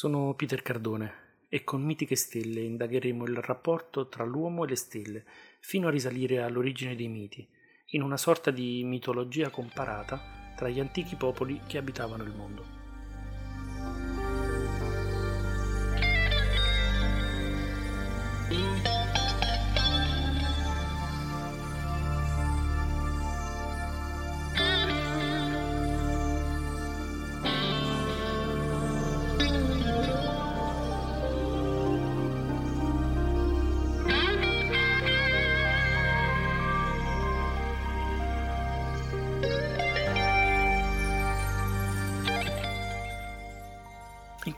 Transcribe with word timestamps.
Sono 0.00 0.32
Peter 0.32 0.62
Cardone 0.62 1.12
e 1.50 1.62
con 1.62 1.82
Mitiche 1.82 2.16
Stelle 2.16 2.62
indagheremo 2.62 3.24
il 3.24 3.36
rapporto 3.36 4.08
tra 4.08 4.24
l'uomo 4.24 4.64
e 4.64 4.68
le 4.68 4.74
stelle, 4.74 5.24
fino 5.60 5.88
a 5.88 5.90
risalire 5.90 6.42
all'origine 6.42 6.96
dei 6.96 7.08
miti, 7.08 7.46
in 7.88 8.00
una 8.00 8.16
sorta 8.16 8.50
di 8.50 8.82
mitologia 8.82 9.50
comparata 9.50 10.54
tra 10.56 10.70
gli 10.70 10.80
antichi 10.80 11.16
popoli 11.16 11.60
che 11.66 11.76
abitavano 11.76 12.22
il 12.22 12.34
mondo. 12.34 14.19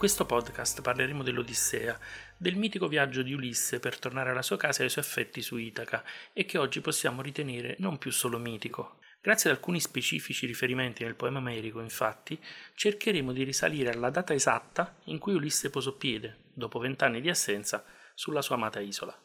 Questo 0.03 0.27
podcast 0.27 0.83
parleremo 0.83 1.22
dell'Odissea, 1.22 1.97
del 2.36 2.56
mitico 2.56 2.89
viaggio 2.89 3.22
di 3.22 3.34
Ulisse 3.34 3.78
per 3.78 4.00
tornare 4.00 4.31
alla 4.31 4.42
sua 4.42 4.56
casa 4.56 4.81
e 4.81 4.86
ai 4.86 4.91
suoi 4.91 5.05
affetti 5.05 5.42
su 5.42 5.56
Itaca, 5.59 6.03
e 6.33 6.44
che 6.44 6.59
oggi 6.59 6.81
possiamo 6.81 7.22
ritenere 7.22 7.77
non 7.78 7.98
più 7.98 8.11
solo 8.11 8.36
mitico. 8.39 8.98
Grazie 9.20 9.50
ad 9.50 9.56
alcuni 9.56 9.81
specifici 9.81 10.44
riferimenti 10.44 11.05
nel 11.05 11.14
poema 11.14 11.39
omerico, 11.39 11.78
infatti, 11.78 12.36
cercheremo 12.75 13.31
di 13.31 13.44
risalire 13.44 13.91
alla 13.91 14.11
data 14.11 14.34
esatta 14.34 14.98
in 15.05 15.20
cui 15.20 15.34
Ulisse 15.34 15.70
posò 15.70 15.92
piede, 15.92 16.47
dopo 16.53 16.81
vent'anni 16.81 17.20
di 17.20 17.31
assenza, 17.31 17.84
sulla 18.16 18.42
sua 18.42 18.56
amata 18.56 18.81
isola. 18.81 19.16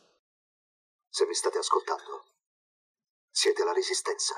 Se 1.09 1.25
mi 1.25 1.33
state 1.33 1.57
ascoltando, 1.57 2.23
siete 3.31 3.63
la 3.63 3.73
resistenza. 3.73 4.35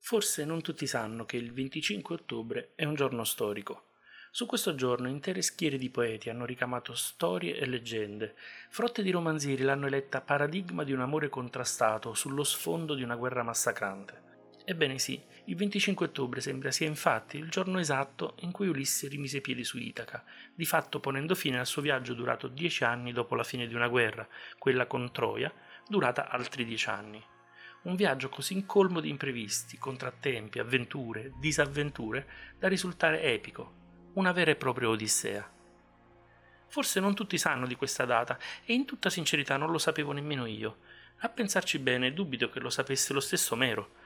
Forse 0.00 0.44
non 0.44 0.60
tutti 0.60 0.86
sanno 0.86 1.24
che 1.24 1.38
il 1.38 1.54
25 1.54 2.14
ottobre 2.14 2.72
è 2.74 2.84
un 2.84 2.94
giorno 2.94 3.24
storico. 3.24 3.94
Su 4.36 4.44
questo 4.44 4.74
giorno 4.74 5.08
intere 5.08 5.40
schiere 5.40 5.78
di 5.78 5.88
poeti 5.88 6.28
hanno 6.28 6.44
ricamato 6.44 6.94
storie 6.94 7.56
e 7.56 7.64
leggende, 7.64 8.34
frotte 8.68 9.02
di 9.02 9.10
romanzieri 9.10 9.62
l'hanno 9.62 9.86
eletta 9.86 10.20
paradigma 10.20 10.84
di 10.84 10.92
un 10.92 11.00
amore 11.00 11.30
contrastato 11.30 12.12
sullo 12.12 12.44
sfondo 12.44 12.92
di 12.92 13.02
una 13.02 13.16
guerra 13.16 13.42
massacrante. 13.42 14.24
Ebbene 14.66 14.98
sì, 14.98 15.18
il 15.46 15.56
25 15.56 16.08
ottobre 16.08 16.42
sembra 16.42 16.70
sia 16.70 16.86
infatti 16.86 17.38
il 17.38 17.48
giorno 17.48 17.78
esatto 17.78 18.34
in 18.40 18.50
cui 18.50 18.68
Ulisse 18.68 19.08
rimise 19.08 19.40
piedi 19.40 19.64
su 19.64 19.78
Itaca, 19.78 20.22
di 20.54 20.66
fatto 20.66 21.00
ponendo 21.00 21.34
fine 21.34 21.58
al 21.58 21.66
suo 21.66 21.80
viaggio 21.80 22.12
durato 22.12 22.46
dieci 22.46 22.84
anni 22.84 23.12
dopo 23.14 23.36
la 23.36 23.42
fine 23.42 23.66
di 23.66 23.74
una 23.74 23.88
guerra, 23.88 24.28
quella 24.58 24.86
con 24.86 25.10
Troia, 25.12 25.50
durata 25.88 26.28
altri 26.28 26.66
dieci 26.66 26.90
anni. 26.90 27.24
Un 27.84 27.96
viaggio 27.96 28.28
così 28.28 28.52
incolmo 28.52 29.00
di 29.00 29.08
imprevisti, 29.08 29.78
contrattempi, 29.78 30.58
avventure, 30.58 31.32
disavventure, 31.38 32.26
da 32.58 32.68
risultare 32.68 33.22
epico, 33.22 33.84
una 34.16 34.32
vera 34.32 34.50
e 34.50 34.56
propria 34.56 34.88
odissea. 34.88 35.46
Forse 36.68 37.00
non 37.00 37.14
tutti 37.14 37.36
sanno 37.36 37.66
di 37.66 37.74
questa 37.74 38.06
data 38.06 38.38
e 38.64 38.72
in 38.72 38.86
tutta 38.86 39.10
sincerità 39.10 39.58
non 39.58 39.70
lo 39.70 39.76
sapevo 39.76 40.12
nemmeno 40.12 40.46
io. 40.46 40.78
A 41.18 41.28
pensarci 41.28 41.78
bene, 41.78 42.14
dubito 42.14 42.48
che 42.48 42.58
lo 42.58 42.70
sapesse 42.70 43.12
lo 43.12 43.20
stesso 43.20 43.52
Omero. 43.52 44.04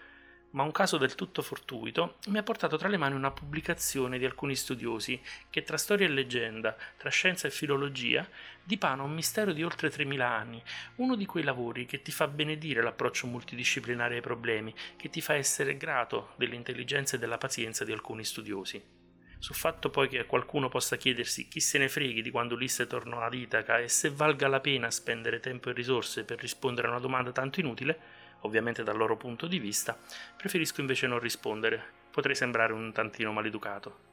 Ma 0.51 0.65
un 0.65 0.73
caso 0.73 0.99
del 0.99 1.15
tutto 1.15 1.43
fortuito 1.43 2.17
mi 2.27 2.39
ha 2.39 2.43
portato 2.43 2.77
tra 2.77 2.89
le 2.89 2.97
mani 2.97 3.15
una 3.15 3.31
pubblicazione 3.31 4.19
di 4.19 4.25
alcuni 4.25 4.57
studiosi 4.57 5.21
che 5.49 5.63
tra 5.63 5.77
storia 5.77 6.07
e 6.07 6.11
leggenda, 6.11 6.77
tra 6.97 7.09
scienza 7.09 7.47
e 7.47 7.53
filologia, 7.53 8.29
dipana 8.65 9.05
un 9.05 9.13
mistero 9.13 9.53
di 9.53 9.63
oltre 9.63 9.91
3000 9.91 10.29
anni, 10.29 10.61
uno 10.97 11.15
di 11.15 11.25
quei 11.25 11.45
lavori 11.45 11.87
che 11.87 12.03
ti 12.03 12.11
fa 12.11 12.27
benedire 12.27 12.83
l'approccio 12.83 13.29
multidisciplinare 13.29 14.17
ai 14.17 14.23
problemi, 14.23 14.75
che 14.97 15.09
ti 15.09 15.21
fa 15.21 15.35
essere 15.35 15.77
grato 15.77 16.33
dell'intelligenza 16.35 17.15
e 17.15 17.21
della 17.21 17.39
pazienza 17.39 17.85
di 17.85 17.93
alcuni 17.93 18.25
studiosi 18.25 19.00
sul 19.41 19.57
fatto 19.57 19.89
poi 19.89 20.07
che 20.09 20.27
qualcuno 20.27 20.69
possa 20.69 20.97
chiedersi 20.97 21.49
chi 21.49 21.61
se 21.61 21.79
ne 21.79 21.89
freghi 21.89 22.21
di 22.21 22.31
quando 22.31 22.55
Ulisse 22.55 22.87
tornò 22.87 23.21
ad 23.21 23.33
Itaca 23.33 23.79
e 23.79 23.89
se 23.89 24.11
valga 24.11 24.49
la 24.49 24.61
pena 24.61 24.91
spendere 24.91 25.41
tempo 25.41 25.71
e 25.71 25.73
risorse 25.73 26.25
per 26.25 26.39
rispondere 26.39 26.87
a 26.87 26.91
una 26.91 27.01
domanda 27.01 27.33
tanto 27.33 27.59
inutile, 27.59 27.99
ovviamente 28.41 28.83
dal 28.83 28.99
loro 28.99 29.17
punto 29.17 29.47
di 29.47 29.59
vista, 29.59 29.99
preferisco 30.37 30.83
invece 30.83 31.07
non 31.07 31.19
rispondere, 31.19 31.83
potrei 32.11 32.35
sembrare 32.35 32.75
un 32.75 32.93
tantino 32.93 33.33
maleducato. 33.33 34.10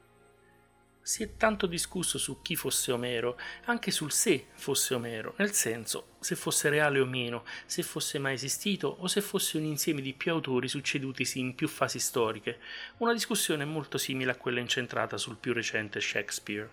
Si 1.08 1.22
è 1.22 1.36
tanto 1.38 1.64
discusso 1.64 2.18
su 2.18 2.42
chi 2.42 2.54
fosse 2.54 2.92
Omero, 2.92 3.40
anche 3.64 3.90
sul 3.90 4.12
se 4.12 4.48
fosse 4.52 4.92
Omero, 4.92 5.32
nel 5.38 5.52
senso 5.52 6.08
se 6.20 6.34
fosse 6.34 6.68
reale 6.68 7.00
o 7.00 7.06
meno, 7.06 7.46
se 7.64 7.82
fosse 7.82 8.18
mai 8.18 8.34
esistito 8.34 8.94
o 8.98 9.06
se 9.06 9.22
fosse 9.22 9.56
un 9.56 9.64
insieme 9.64 10.02
di 10.02 10.12
più 10.12 10.32
autori 10.32 10.68
succedutisi 10.68 11.38
in 11.38 11.54
più 11.54 11.66
fasi 11.66 11.98
storiche, 11.98 12.58
una 12.98 13.14
discussione 13.14 13.64
molto 13.64 13.96
simile 13.96 14.32
a 14.32 14.36
quella 14.36 14.60
incentrata 14.60 15.16
sul 15.16 15.38
più 15.38 15.54
recente 15.54 15.98
Shakespeare. 15.98 16.68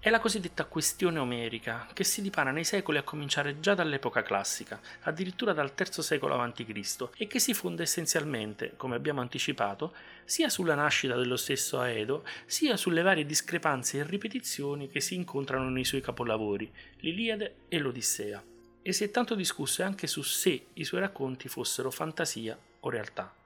È 0.00 0.10
la 0.10 0.20
cosiddetta 0.20 0.64
questione 0.64 1.18
omerica, 1.18 1.88
che 1.92 2.04
si 2.04 2.22
dipana 2.22 2.52
nei 2.52 2.62
secoli 2.62 2.98
a 2.98 3.02
cominciare 3.02 3.58
già 3.58 3.74
dall'epoca 3.74 4.22
classica, 4.22 4.80
addirittura 5.02 5.52
dal 5.52 5.72
III 5.76 6.02
secolo 6.04 6.40
a.C., 6.40 7.08
e 7.16 7.26
che 7.26 7.40
si 7.40 7.52
fonda 7.52 7.82
essenzialmente, 7.82 8.74
come 8.76 8.94
abbiamo 8.94 9.20
anticipato, 9.20 9.92
sia 10.24 10.48
sulla 10.50 10.76
nascita 10.76 11.16
dello 11.16 11.36
stesso 11.36 11.80
Aedo, 11.80 12.24
sia 12.46 12.76
sulle 12.76 13.02
varie 13.02 13.26
discrepanze 13.26 13.98
e 13.98 14.04
ripetizioni 14.04 14.88
che 14.88 15.00
si 15.00 15.16
incontrano 15.16 15.68
nei 15.68 15.84
suoi 15.84 16.00
capolavori, 16.00 16.72
l'Iliade 16.98 17.62
e 17.68 17.78
l'Odissea. 17.80 18.40
E 18.80 18.92
si 18.92 19.02
è 19.02 19.10
tanto 19.10 19.34
discusso 19.34 19.82
anche 19.82 20.06
su 20.06 20.22
se 20.22 20.66
i 20.74 20.84
suoi 20.84 21.00
racconti 21.00 21.48
fossero 21.48 21.90
fantasia 21.90 22.56
o 22.80 22.88
realtà. 22.88 23.37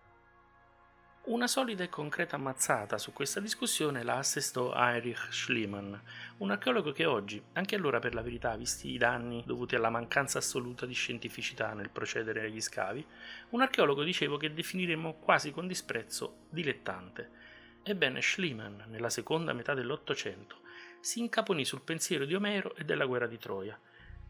Una 1.25 1.47
solida 1.47 1.85
e 1.85 1.89
concreta 1.89 2.35
ammazzata 2.35 2.99
su 2.99 3.13
questa 3.13 3.39
discussione 3.39 4.03
la 4.03 4.17
assestò 4.17 4.73
Heinrich 4.75 5.33
Schliemann, 5.33 5.95
un 6.39 6.51
archeologo 6.51 6.91
che 6.91 7.05
oggi, 7.05 7.41
anche 7.53 7.77
allora 7.77 8.01
per 8.01 8.13
la 8.13 8.23
verità, 8.23 8.57
visti 8.57 8.91
i 8.91 8.99
danni 8.99 9.45
dovuti 9.47 9.77
alla 9.77 9.89
mancanza 9.89 10.39
assoluta 10.39 10.85
di 10.85 10.95
scientificità 10.95 11.75
nel 11.75 11.91
procedere 11.91 12.41
agli 12.41 12.61
scavi, 12.61 13.07
un 13.51 13.61
archeologo 13.61 14.03
dicevo 14.03 14.37
che 14.37 14.53
definiremmo 14.53 15.15
quasi 15.21 15.53
con 15.53 15.69
disprezzo 15.69 16.39
dilettante. 16.51 17.31
Ebbene, 17.85 18.21
Schliemann, 18.21 18.81
nella 18.89 19.09
seconda 19.09 19.53
metà 19.53 19.75
dell'Ottocento, 19.75 20.63
si 20.99 21.21
incaponì 21.21 21.65
sul 21.65 21.83
pensiero 21.83 22.25
di 22.25 22.35
Omero 22.35 22.75
e 22.75 22.85
della 22.85 23.07
guerra 23.07 23.29
di 23.29 23.39
Troia. 23.39 23.79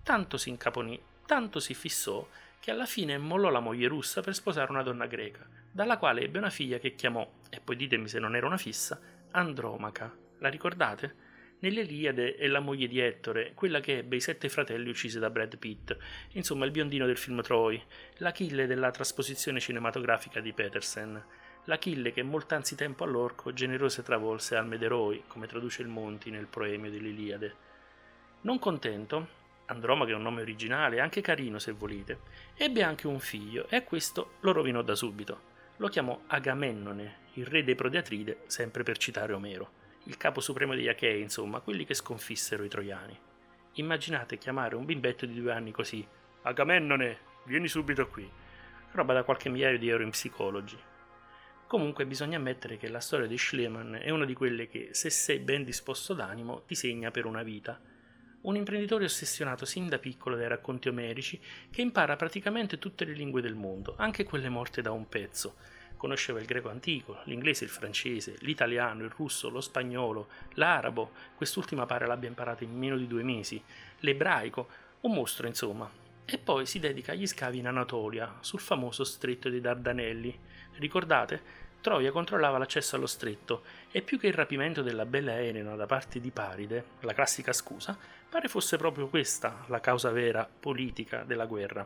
Tanto 0.02 0.36
si 0.36 0.50
incaponì, 0.50 1.00
tanto 1.24 1.58
si 1.58 1.72
fissò, 1.72 2.28
che 2.62 2.70
alla 2.70 2.86
fine 2.86 3.18
mollò 3.18 3.50
la 3.50 3.58
moglie 3.58 3.88
russa 3.88 4.20
per 4.20 4.36
sposare 4.36 4.70
una 4.70 4.84
donna 4.84 5.06
greca, 5.06 5.44
dalla 5.68 5.98
quale 5.98 6.20
ebbe 6.20 6.38
una 6.38 6.48
figlia 6.48 6.78
che 6.78 6.94
chiamò, 6.94 7.28
e 7.50 7.58
poi 7.58 7.74
ditemi 7.74 8.06
se 8.06 8.20
non 8.20 8.36
era 8.36 8.46
una 8.46 8.56
fissa, 8.56 9.00
Andromaca. 9.32 10.16
La 10.38 10.48
ricordate? 10.48 11.12
Nell'Eliade 11.58 12.36
è 12.36 12.46
la 12.46 12.60
moglie 12.60 12.86
di 12.86 13.00
Ettore, 13.00 13.50
quella 13.54 13.80
che 13.80 13.98
ebbe 13.98 14.14
i 14.14 14.20
sette 14.20 14.48
fratelli 14.48 14.88
uccisi 14.88 15.18
da 15.18 15.28
Brad 15.28 15.58
Pitt, 15.58 15.96
insomma 16.34 16.64
il 16.64 16.70
biondino 16.70 17.04
del 17.04 17.16
film 17.16 17.42
Troy, 17.42 17.82
l'Achille 18.18 18.68
della 18.68 18.92
trasposizione 18.92 19.58
cinematografica 19.58 20.38
di 20.38 20.52
Petersen, 20.52 21.20
l'Achille 21.64 22.12
che 22.12 22.22
molto 22.22 22.54
anzitempo 22.54 23.02
all'orco 23.02 23.52
generose 23.52 24.04
travolse 24.04 24.54
al 24.54 24.68
Mederoi, 24.68 25.24
come 25.26 25.48
traduce 25.48 25.82
il 25.82 25.88
Monti 25.88 26.30
nel 26.30 26.46
proemio 26.46 26.92
dell'Iliade. 26.92 27.56
Non 28.42 28.60
contento, 28.60 29.40
Andromaca 29.66 30.10
è 30.10 30.14
un 30.14 30.22
nome 30.22 30.42
originale, 30.42 31.00
anche 31.00 31.20
carino 31.20 31.58
se 31.58 31.72
volete. 31.72 32.20
Ebbe 32.54 32.82
anche 32.82 33.06
un 33.06 33.20
figlio 33.20 33.66
e 33.68 33.76
a 33.76 33.82
questo 33.82 34.32
lo 34.40 34.52
rovinò 34.52 34.82
da 34.82 34.94
subito. 34.94 35.50
Lo 35.76 35.88
chiamò 35.88 36.20
Agamennone, 36.26 37.16
il 37.34 37.46
re 37.46 37.64
dei 37.64 37.74
Prodeatride, 37.74 38.42
sempre 38.46 38.82
per 38.82 38.98
citare 38.98 39.32
Omero, 39.32 39.70
il 40.04 40.16
capo 40.16 40.40
supremo 40.40 40.74
degli 40.74 40.88
Achei, 40.88 41.22
insomma, 41.22 41.60
quelli 41.60 41.84
che 41.84 41.94
sconfissero 41.94 42.64
i 42.64 42.68
Troiani. 42.68 43.18
Immaginate 43.74 44.36
chiamare 44.36 44.76
un 44.76 44.84
bimbetto 44.84 45.24
di 45.24 45.40
due 45.40 45.52
anni 45.52 45.70
così: 45.70 46.06
Agamennone, 46.42 47.18
vieni 47.44 47.68
subito 47.68 48.06
qui. 48.08 48.30
Roba 48.92 49.14
da 49.14 49.22
qualche 49.22 49.48
migliaio 49.48 49.78
di 49.78 49.88
euro 49.88 50.02
in 50.02 50.10
psicologi. 50.10 50.78
Comunque 51.66 52.04
bisogna 52.04 52.36
ammettere 52.36 52.76
che 52.76 52.88
la 52.88 53.00
storia 53.00 53.26
di 53.26 53.38
Schliemann 53.38 53.94
è 53.94 54.10
una 54.10 54.26
di 54.26 54.34
quelle 54.34 54.68
che, 54.68 54.90
se 54.92 55.08
sei 55.08 55.38
ben 55.38 55.64
disposto 55.64 56.12
d'animo, 56.12 56.64
ti 56.66 56.74
segna 56.74 57.10
per 57.10 57.24
una 57.24 57.42
vita. 57.42 57.80
Un 58.42 58.56
imprenditore 58.56 59.04
ossessionato 59.04 59.64
sin 59.64 59.88
da 59.88 59.98
piccolo 59.98 60.34
dai 60.34 60.48
racconti 60.48 60.88
omerici 60.88 61.40
che 61.70 61.80
impara 61.80 62.16
praticamente 62.16 62.76
tutte 62.78 63.04
le 63.04 63.12
lingue 63.12 63.40
del 63.40 63.54
mondo, 63.54 63.94
anche 63.96 64.24
quelle 64.24 64.48
morte 64.48 64.82
da 64.82 64.90
un 64.90 65.08
pezzo. 65.08 65.54
Conosceva 65.96 66.40
il 66.40 66.46
greco 66.46 66.68
antico, 66.68 67.20
l'inglese, 67.26 67.62
il 67.62 67.70
francese, 67.70 68.34
l'italiano, 68.40 69.04
il 69.04 69.10
russo, 69.10 69.48
lo 69.48 69.60
spagnolo, 69.60 70.26
l'arabo, 70.54 71.12
quest'ultima 71.36 71.86
pare 71.86 72.04
l'abbia 72.08 72.28
imparato 72.28 72.64
in 72.64 72.76
meno 72.76 72.96
di 72.96 73.06
due 73.06 73.22
mesi, 73.22 73.62
l'ebraico, 74.00 74.68
un 75.02 75.12
mostro 75.12 75.46
insomma. 75.46 75.88
E 76.24 76.38
poi 76.38 76.66
si 76.66 76.80
dedica 76.80 77.12
agli 77.12 77.28
scavi 77.28 77.58
in 77.58 77.68
Anatolia, 77.68 78.38
sul 78.40 78.58
famoso 78.58 79.04
stretto 79.04 79.50
dei 79.50 79.60
Dardanelli. 79.60 80.36
Ricordate? 80.78 81.61
Troia 81.82 82.12
controllava 82.12 82.58
l'accesso 82.58 82.94
allo 82.94 83.06
stretto 83.06 83.64
e 83.90 84.02
più 84.02 84.16
che 84.18 84.28
il 84.28 84.32
rapimento 84.32 84.82
della 84.82 85.04
bella 85.04 85.38
Elena 85.40 85.74
da 85.74 85.84
parte 85.86 86.20
di 86.20 86.30
Paride, 86.30 86.84
la 87.00 87.12
classica 87.12 87.52
scusa, 87.52 87.98
pare 88.30 88.46
fosse 88.46 88.76
proprio 88.76 89.08
questa 89.08 89.64
la 89.66 89.80
causa 89.80 90.10
vera 90.10 90.48
politica 90.48 91.24
della 91.24 91.44
guerra. 91.44 91.84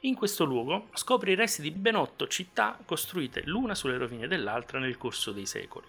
In 0.00 0.14
questo 0.14 0.44
luogo 0.44 0.88
scopre 0.92 1.32
i 1.32 1.36
resti 1.36 1.62
di 1.62 1.70
ben 1.70 1.94
otto 1.94 2.28
città 2.28 2.78
costruite 2.84 3.42
l'una 3.46 3.74
sulle 3.74 3.96
rovine 3.96 4.28
dell'altra 4.28 4.78
nel 4.78 4.98
corso 4.98 5.32
dei 5.32 5.46
secoli. 5.46 5.86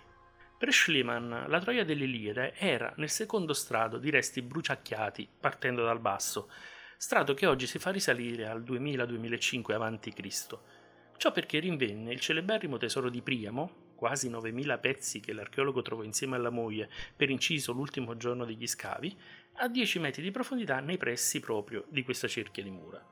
Per 0.57 0.71
Schliemann 0.71 1.47
la 1.47 1.59
Troia 1.59 1.83
dell'Iliade 1.83 2.53
era 2.55 2.93
nel 2.97 3.09
secondo 3.09 3.51
strato 3.51 3.97
di 3.97 4.09
resti 4.09 4.41
bruciacchiati 4.41 5.27
partendo 5.39 5.83
dal 5.83 5.99
basso, 5.99 6.49
strato 6.95 7.33
che 7.33 7.47
oggi 7.47 7.67
si 7.67 7.79
fa 7.79 7.89
risalire 7.89 8.47
al 8.47 8.61
2000-2005 8.61 9.73
a.C. 9.73 10.57
Ciò 11.21 11.31
perché 11.31 11.59
rinvenne 11.59 12.11
il 12.11 12.19
celeberrimo 12.19 12.77
tesoro 12.77 13.07
di 13.07 13.21
Priamo, 13.21 13.91
quasi 13.93 14.27
9000 14.27 14.79
pezzi 14.79 15.19
che 15.19 15.33
l'archeologo 15.33 15.83
trovò 15.83 16.01
insieme 16.01 16.35
alla 16.35 16.49
moglie 16.49 16.89
per 17.15 17.29
inciso 17.29 17.73
l'ultimo 17.73 18.17
giorno 18.17 18.43
degli 18.43 18.65
scavi, 18.65 19.15
a 19.57 19.67
10 19.67 19.99
metri 19.99 20.23
di 20.23 20.31
profondità 20.31 20.79
nei 20.79 20.97
pressi 20.97 21.39
proprio 21.39 21.85
di 21.89 22.01
questa 22.01 22.27
cerchia 22.27 22.63
di 22.63 22.71
mura. 22.71 23.05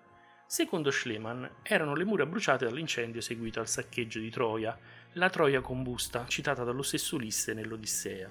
Secondo 0.47 0.89
Schliemann 0.89 1.45
erano 1.61 1.93
le 1.93 2.03
mura 2.03 2.25
bruciate 2.25 2.65
dall'incendio 2.65 3.21
seguito 3.21 3.59
al 3.59 3.67
saccheggio 3.67 4.17
di 4.17 4.31
Troia, 4.31 4.75
la 5.13 5.29
Troia 5.29 5.61
combusta 5.61 6.25
citata 6.27 6.63
dallo 6.63 6.81
stesso 6.81 7.15
Ulisse 7.15 7.53
nell'Odissea. 7.53 8.27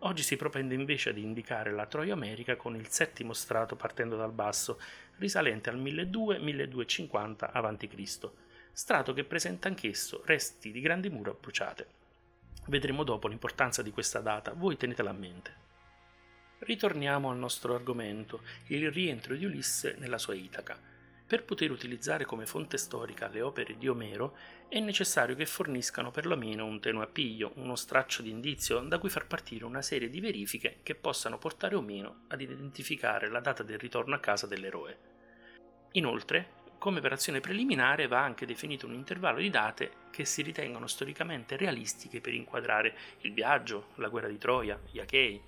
Oggi 0.00 0.22
si 0.22 0.36
propende 0.36 0.74
invece 0.74 1.08
ad 1.08 1.16
indicare 1.16 1.72
la 1.72 1.86
Troia 1.86 2.12
America 2.12 2.54
con 2.56 2.76
il 2.76 2.88
settimo 2.88 3.32
strato 3.32 3.76
partendo 3.76 4.16
dal 4.16 4.32
basso, 4.32 4.78
risalente 5.16 5.70
al 5.70 5.80
1200-1250 5.80 7.50
a.C., 7.50 8.48
strato 8.72 9.12
che 9.12 9.24
presenta 9.24 9.68
anch'esso 9.68 10.22
resti 10.24 10.70
di 10.72 10.80
grandi 10.80 11.08
mura 11.08 11.32
bruciate. 11.32 11.86
Vedremo 12.66 13.04
dopo 13.04 13.28
l'importanza 13.28 13.82
di 13.82 13.90
questa 13.90 14.20
data, 14.20 14.52
voi 14.52 14.76
tenetela 14.76 15.10
a 15.10 15.14
mente. 15.14 15.54
Ritorniamo 16.60 17.30
al 17.30 17.38
nostro 17.38 17.74
argomento, 17.74 18.42
il 18.66 18.90
rientro 18.90 19.34
di 19.34 19.44
Ulisse 19.44 19.96
nella 19.98 20.18
sua 20.18 20.34
Itaca. 20.34 20.78
Per 21.26 21.44
poter 21.44 21.70
utilizzare 21.70 22.24
come 22.24 22.44
fonte 22.44 22.76
storica 22.76 23.28
le 23.28 23.40
opere 23.40 23.78
di 23.78 23.88
Omero 23.88 24.36
è 24.68 24.78
necessario 24.80 25.36
che 25.36 25.46
forniscano 25.46 26.10
perlomeno 26.10 26.66
un 26.66 26.80
tenue 26.80 27.04
appiglio, 27.04 27.52
uno 27.54 27.76
straccio 27.76 28.20
di 28.20 28.30
indizio 28.30 28.80
da 28.80 28.98
cui 28.98 29.08
far 29.08 29.26
partire 29.26 29.64
una 29.64 29.80
serie 29.80 30.10
di 30.10 30.20
verifiche 30.20 30.80
che 30.82 30.94
possano 30.94 31.38
portare 31.38 31.76
o 31.76 31.80
meno 31.80 32.24
ad 32.28 32.40
identificare 32.40 33.28
la 33.28 33.40
data 33.40 33.62
del 33.62 33.78
ritorno 33.78 34.14
a 34.14 34.20
casa 34.20 34.46
dell'eroe. 34.46 34.98
Inoltre, 35.92 36.58
come 36.80 37.00
operazione 37.00 37.40
preliminare 37.40 38.06
va 38.06 38.22
anche 38.22 38.46
definito 38.46 38.86
un 38.86 38.94
intervallo 38.94 39.40
di 39.40 39.50
date 39.50 40.08
che 40.10 40.24
si 40.24 40.40
ritengono 40.40 40.86
storicamente 40.86 41.58
realistiche 41.58 42.22
per 42.22 42.32
inquadrare 42.32 42.94
il 43.20 43.34
viaggio, 43.34 43.88
la 43.96 44.08
guerra 44.08 44.28
di 44.28 44.38
Troia, 44.38 44.80
gli 44.90 44.98
Achei. 44.98 45.38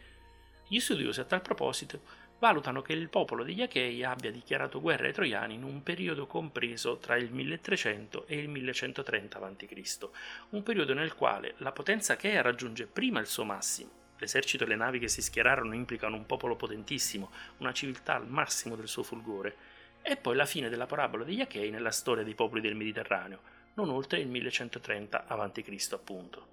Gli 0.68 0.78
studiosi 0.78 1.20
a 1.20 1.24
tal 1.24 1.40
proposito 1.40 2.02
valutano 2.38 2.82
che 2.82 2.92
il 2.92 3.08
popolo 3.08 3.44
degli 3.44 3.62
Achei 3.62 4.04
abbia 4.04 4.30
dichiarato 4.30 4.82
guerra 4.82 5.06
ai 5.06 5.14
Troiani 5.14 5.54
in 5.54 5.62
un 5.62 5.82
periodo 5.82 6.26
compreso 6.26 6.98
tra 6.98 7.16
il 7.16 7.32
1300 7.32 8.26
e 8.26 8.36
il 8.36 8.48
1130 8.48 9.38
a.C., 9.38 10.08
un 10.50 10.62
periodo 10.62 10.92
nel 10.92 11.14
quale 11.14 11.54
la 11.58 11.72
potenza 11.72 12.12
Achea 12.12 12.42
raggiunge 12.42 12.86
prima 12.86 13.20
il 13.20 13.26
suo 13.26 13.44
massimo. 13.44 13.90
L'esercito 14.18 14.64
e 14.64 14.66
le 14.66 14.76
navi 14.76 14.98
che 14.98 15.08
si 15.08 15.22
schierarono 15.22 15.74
implicano 15.74 16.14
un 16.14 16.26
popolo 16.26 16.56
potentissimo, 16.56 17.32
una 17.56 17.72
civiltà 17.72 18.16
al 18.16 18.28
massimo 18.28 18.76
del 18.76 18.86
suo 18.86 19.02
fulgore, 19.02 19.56
e 20.02 20.16
poi 20.16 20.36
la 20.36 20.46
fine 20.46 20.68
della 20.68 20.86
parabola 20.86 21.24
degli 21.24 21.40
Achei 21.40 21.70
nella 21.70 21.90
storia 21.90 22.24
dei 22.24 22.34
popoli 22.34 22.60
del 22.60 22.74
Mediterraneo, 22.74 23.40
non 23.74 23.88
oltre 23.90 24.20
il 24.20 24.28
1130 24.28 25.26
a.C. 25.26 25.88
appunto. 25.92 26.52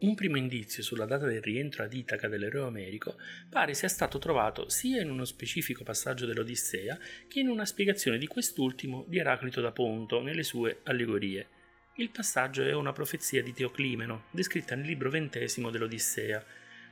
Un 0.00 0.14
primo 0.14 0.36
indizio 0.36 0.82
sulla 0.82 1.06
data 1.06 1.26
del 1.26 1.42
rientro 1.42 1.82
ad 1.82 1.92
Itaca 1.92 2.28
dell'eroe 2.28 2.62
omerico 2.62 3.16
pare 3.50 3.74
sia 3.74 3.88
stato 3.88 4.18
trovato 4.18 4.68
sia 4.68 5.02
in 5.02 5.10
uno 5.10 5.24
specifico 5.24 5.82
passaggio 5.82 6.24
dell'Odissea 6.24 6.96
che 7.26 7.40
in 7.40 7.48
una 7.48 7.64
spiegazione 7.64 8.16
di 8.16 8.28
quest'ultimo 8.28 9.04
di 9.08 9.18
Eraclito 9.18 9.60
da 9.60 9.72
Ponto 9.72 10.22
nelle 10.22 10.44
sue 10.44 10.80
allegorie. 10.84 11.48
Il 11.96 12.10
passaggio 12.10 12.62
è 12.62 12.72
una 12.74 12.92
profezia 12.92 13.42
di 13.42 13.52
Teoclimeno, 13.52 14.26
descritta 14.30 14.76
nel 14.76 14.86
libro 14.86 15.10
XX 15.10 15.68
dell'Odissea, 15.68 16.44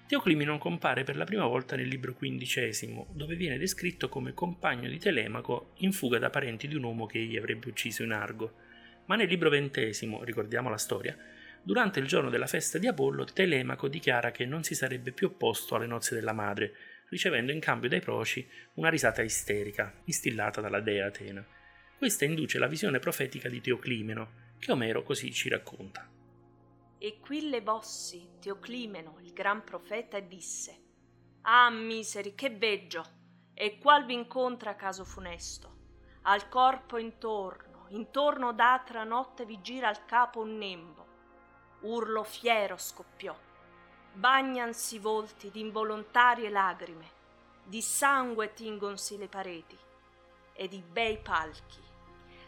Teoclimino 0.06 0.56
compare 0.58 1.03
per 1.03 1.17
la 1.17 1.25
prima 1.25 1.47
volta 1.47 1.75
nel 1.75 1.88
libro 1.88 2.14
XV, 2.14 3.06
dove 3.11 3.35
viene 3.35 3.58
descritto 3.58 4.08
come 4.08 4.35
compagno 4.35 4.88
di 4.88 4.99
Telemaco 4.99 5.73
in 5.79 5.91
fuga 5.91 6.19
da 6.19 6.31
parenti 6.31 6.69
di 6.69 6.76
un 6.76 6.85
uomo 6.85 7.06
che 7.06 7.19
egli 7.19 7.37
avrebbe 7.37 7.67
ucciso 7.69 8.05
in 8.05 8.12
Argo. 8.12 8.55
Ma 9.06 9.17
nel 9.17 9.26
libro 9.26 9.50
XX, 9.50 10.20
ricordiamo 10.23 10.69
la 10.69 10.79
storia, 10.79 11.17
durante 11.61 11.99
il 11.99 12.06
giorno 12.06 12.31
della 12.31 12.47
festa 12.47 12.79
di 12.79 12.87
Apollo, 12.87 13.25
Telemaco 13.25 13.88
dichiara 13.88 14.31
che 14.31 14.47
non 14.47 14.62
si 14.62 14.76
sarebbe 14.76 15.11
più 15.11 15.26
opposto 15.26 15.75
alle 15.75 15.88
nozze 15.88 16.14
della 16.14 16.32
madre, 16.32 16.73
ricevendo 17.08 17.50
in 17.50 17.58
cambio 17.58 17.88
dai 17.88 18.00
proci 18.00 18.47
una 18.75 18.91
risata 18.91 19.23
isterica, 19.23 19.93
instillata 20.05 20.61
dalla 20.61 20.81
dea 20.81 21.06
Atena. 21.06 21.44
Questa 21.99 22.25
induce 22.25 22.61
la 22.61 22.69
visione 22.69 23.00
profetica 23.00 23.49
di 23.49 23.61
Teoclimeno, 23.61 24.55
che 24.61 24.70
Omero 24.70 25.03
così 25.03 25.32
ci 25.32 25.49
racconta. 25.49 26.15
E 27.06 27.20
qui 27.20 27.49
le 27.49 27.62
bossi 27.62 28.31
Teoclimeno, 28.41 29.19
il 29.20 29.32
gran 29.32 29.62
profeta, 29.62 30.17
e 30.17 30.26
disse: 30.26 30.82
Ah, 31.43 31.70
miseri, 31.70 32.35
che 32.35 32.50
veggio! 32.50 33.05
E 33.55 33.79
qual 33.79 34.05
vi 34.05 34.14
incontra 34.14 34.75
caso 34.75 35.05
funesto? 35.05 35.76
Al 36.23 36.49
corpo 36.49 36.99
intorno, 36.99 37.87
intorno 37.91 38.53
d'atra 38.53 39.05
notte 39.05 39.44
vi 39.44 39.61
gira 39.61 39.87
al 39.87 40.05
capo 40.05 40.41
un 40.41 40.58
nembo. 40.58 41.06
Urlo 41.82 42.25
fiero 42.25 42.76
scoppiò. 42.76 43.38
Bagnansi 44.12 44.99
volti 44.99 45.53
d'involontarie 45.53 46.50
lagrime, 46.50 47.08
di 47.63 47.82
sangue 47.82 48.53
tingonsi 48.53 49.17
le 49.17 49.29
pareti, 49.29 49.79
e 50.55 50.67
di 50.67 50.82
bei 50.82 51.19
palchi. 51.19 51.84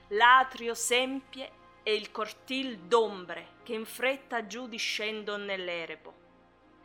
L'atrio 0.09 0.75
sempie 0.75 1.53
e 1.89 1.95
il 1.95 2.11
cortil 2.11 2.81
d'ombre 2.81 3.61
che 3.63 3.73
in 3.73 3.87
fretta 3.87 4.47
giù 4.47 4.69
discendon 4.69 5.47
nell'erebo. 5.47 6.13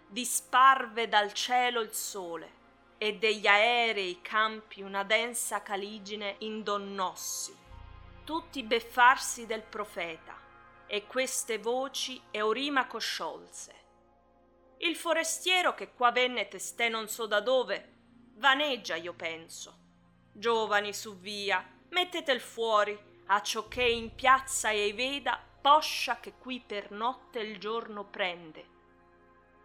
Disparve 0.07 1.09
dal 1.09 1.33
cielo 1.33 1.81
il 1.81 1.93
sole 1.93 2.49
e 2.97 3.17
degli 3.17 3.45
aerei 3.45 4.21
campi 4.21 4.81
una 4.81 5.03
densa 5.03 5.61
caligine 5.61 6.37
indonnossi, 6.39 7.53
tutti 8.23 8.63
beffarsi 8.63 9.45
del 9.45 9.63
profeta, 9.63 10.39
e 10.87 11.05
queste 11.05 11.57
voci 11.57 12.21
Eurimaco 12.31 12.97
sciolse. 12.97 13.73
Il 14.77 14.95
forestiero 14.95 15.73
che 15.73 15.91
qua 15.91 16.11
venne 16.11 16.47
testè 16.47 16.87
non 16.87 17.09
so 17.09 17.25
da 17.25 17.41
dove, 17.41 17.95
vaneggia 18.35 18.95
io 18.95 19.11
penso. 19.11 19.79
Giovani 20.31 20.93
su 20.93 21.19
via, 21.19 21.61
mettetel 21.89 22.39
fuori, 22.39 23.11
a 23.27 23.41
ciò 23.41 23.67
che 23.67 23.83
in 23.83 24.13
piazza 24.15 24.71
ei 24.71 24.93
veda 24.93 25.39
poscia 25.61 26.19
che 26.19 26.33
qui 26.37 26.61
per 26.65 26.91
notte 26.91 27.39
il 27.39 27.57
giorno 27.57 28.03
prende. 28.03 28.71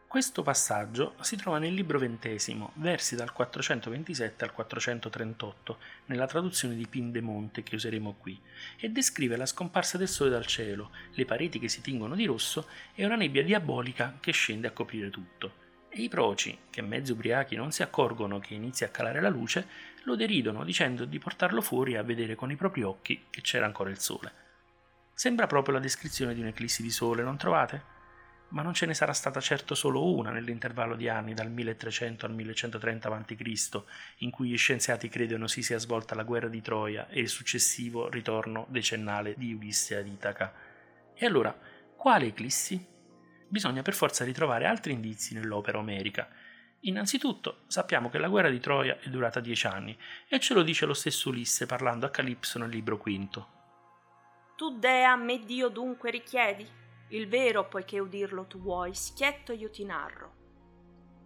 Questo 0.09 0.43
passaggio 0.43 1.17
si 1.21 1.37
trova 1.37 1.59
nel 1.59 1.75
libro 1.75 1.99
XX, 1.99 2.71
versi 2.77 3.15
dal 3.15 3.31
427 3.31 4.43
al 4.43 4.53
438, 4.53 5.79
nella 6.07 6.27
traduzione 6.27 6.77
di 6.77 6.87
Pindemonte 6.87 7.63
che 7.63 7.75
useremo 7.75 8.15
qui, 8.19 8.41
e 8.79 8.89
descrive 8.89 9.37
la 9.37 9.45
scomparsa 9.45 9.99
del 9.99 10.09
sole 10.09 10.31
dal 10.31 10.47
cielo, 10.47 10.93
le 11.13 11.27
pareti 11.27 11.59
che 11.59 11.69
si 11.69 11.83
tingono 11.83 12.15
di 12.15 12.25
rosso 12.25 12.69
e 12.95 13.05
una 13.05 13.17
nebbia 13.17 13.43
diabolica 13.43 14.17
che 14.19 14.33
scende 14.33 14.69
a 14.69 14.73
coprire 14.73 15.11
tutto. 15.11 15.58
E 15.89 16.03
i 16.03 16.09
proci, 16.09 16.59
che 16.71 16.83
mezzo 16.83 17.13
ubriachi 17.13 17.57
non 17.57 17.73
si 17.73 17.83
accorgono 17.83 18.39
che 18.39 18.55
inizia 18.55 18.87
a 18.87 18.91
calare 18.91 19.21
la 19.21 19.29
luce, 19.29 19.67
lo 20.05 20.17
deridono 20.17 20.65
dicendo 20.65 21.05
di 21.05 21.19
portarlo 21.19 21.61
fuori 21.61 21.97
a 21.97 22.03
vedere 22.03 22.35
con 22.35 22.51
i 22.51 22.57
propri 22.57 22.83
occhi 22.83 23.25
che 23.31 23.41
c'era 23.41 23.67
ancora 23.67 23.91
il 23.91 23.99
sole. 23.99 24.33
Sembra 25.15 25.47
proprio 25.47 25.75
la 25.75 25.81
descrizione 25.81 26.35
di 26.35 26.41
un'eclissi 26.41 26.83
di 26.83 26.91
sole, 26.91 27.23
non 27.23 27.37
trovate? 27.37 27.97
Ma 28.51 28.63
non 28.63 28.73
ce 28.73 28.87
ne 28.87 28.95
sarà 28.95 29.13
stata 29.13 29.41
certo 29.41 29.75
solo 29.75 30.15
una 30.15 30.31
nell'intervallo 30.31 30.95
di 30.95 31.09
anni 31.09 31.35
dal 31.35 31.51
1300 31.51 32.27
al 32.27 32.33
1130 32.33 33.09
a.C., 33.09 33.83
in 34.19 34.31
cui 34.31 34.49
gli 34.49 34.57
scienziati 34.57 35.09
credono 35.09 35.47
si 35.47 35.63
sia 35.63 35.79
svolta 35.79 36.15
la 36.15 36.23
guerra 36.23 36.49
di 36.49 36.63
Troia 36.63 37.09
e 37.09 37.21
il 37.21 37.29
successivo 37.29 38.09
ritorno 38.09 38.67
decennale 38.71 39.35
di 39.37 39.53
Ulisse 39.53 39.97
ad 39.97 40.07
Itaca. 40.07 40.53
E 41.15 41.27
allora, 41.27 41.55
Quale 41.99 42.27
eclissi? 42.27 42.98
Bisogna 43.49 43.83
per 43.83 43.95
forza 43.95 44.25
ritrovare 44.25 44.67
altri 44.67 44.93
indizi 44.93 45.33
nell'opera 45.33 45.79
omerica. 45.79 46.29
Innanzitutto 46.81 47.63
sappiamo 47.67 48.11
che 48.11 48.19
la 48.19 48.29
guerra 48.29 48.51
di 48.51 48.61
Troia 48.61 48.99
è 49.01 49.09
durata 49.09 49.41
dieci 49.41 49.67
anni 49.67 49.99
e 50.29 50.39
ce 50.39 50.55
lo 50.55 50.63
dice 50.63 50.87
lo 50.87 50.95
stesso 50.95 51.31
Ulisse 51.31 51.67
parlando 51.67 52.07
a 52.07 52.11
Calipso 52.11 52.59
nel 52.59 52.69
libro 52.69 52.99
quinto. 52.99 53.57
Tu 54.55 54.79
dea 54.79 55.17
me 55.17 55.39
Dio 55.41 55.69
dunque 55.69 56.11
richiedi? 56.11 56.69
Il 57.09 57.27
vero, 57.27 57.67
poiché 57.69 57.99
udirlo 57.99 58.47
tu 58.47 58.61
vuoi, 58.61 58.95
schietto 58.95 59.53
io 59.53 59.71
ti 59.71 59.85
narro. 59.85 60.35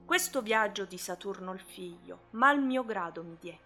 Questo 0.04 0.42
viaggio 0.42 0.84
di 0.84 0.96
Saturno 0.96 1.52
il 1.52 1.60
figlio, 1.60 2.28
mal 2.32 2.62
mio 2.62 2.84
grado 2.84 3.24
mi 3.24 3.36
die. 3.40 3.58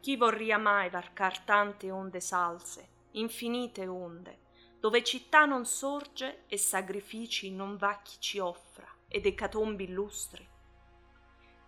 Chi 0.00 0.16
vorria 0.16 0.58
mai 0.58 0.90
varcar 0.90 1.38
tante 1.40 1.90
onde 1.90 2.18
salse, 2.18 2.88
infinite 3.12 3.86
onde, 3.86 4.38
dove 4.82 5.04
città 5.04 5.44
non 5.44 5.64
sorge 5.64 6.42
e 6.48 6.58
sacrifici 6.58 7.52
non 7.52 7.76
va 7.76 8.00
chi 8.02 8.16
ci 8.18 8.40
offra, 8.40 8.84
ed 9.06 9.26
ecatombi 9.26 9.84
illustri? 9.84 10.44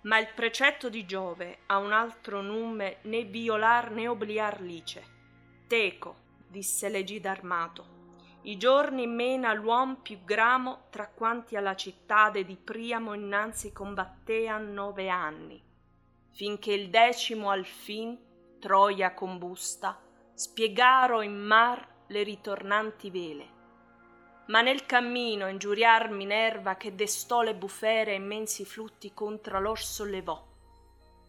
Ma 0.00 0.18
il 0.18 0.26
precetto 0.34 0.88
di 0.88 1.06
Giove 1.06 1.60
ha 1.66 1.76
un 1.76 1.92
altro 1.92 2.40
nume 2.40 2.96
né 3.02 3.22
violar 3.22 3.92
né 3.92 4.08
obliar 4.08 4.60
lice. 4.60 5.04
Teco, 5.68 6.16
disse 6.48 6.88
l'egida 6.88 7.30
armato, 7.30 8.40
i 8.42 8.56
giorni 8.56 9.06
mena 9.06 9.52
l'uom 9.52 10.02
più 10.02 10.24
gramo 10.24 10.86
tra 10.90 11.06
quanti 11.06 11.54
alla 11.54 11.76
cittade 11.76 12.44
di 12.44 12.56
Priamo 12.56 13.14
innanzi 13.14 13.72
combattean 13.72 14.72
nove 14.72 15.08
anni, 15.08 15.62
finché 16.32 16.72
il 16.72 16.90
decimo 16.90 17.50
al 17.50 17.64
fin, 17.64 18.18
Troia 18.58 19.14
combusta, 19.14 20.02
spiegaro 20.34 21.20
in 21.20 21.36
mar 21.36 21.92
le 22.08 22.22
ritornanti 22.22 23.10
vele. 23.10 23.48
Ma 24.46 24.60
nel 24.60 24.84
cammino 24.84 25.48
ingiuriar 25.48 26.10
Minerva 26.10 26.74
che 26.74 26.94
destò 26.94 27.40
le 27.40 27.54
bufere 27.54 28.12
e 28.12 28.16
immensi 28.16 28.64
flutti 28.64 29.14
contra 29.14 29.58
lor 29.58 29.78
sollevò. 29.78 30.42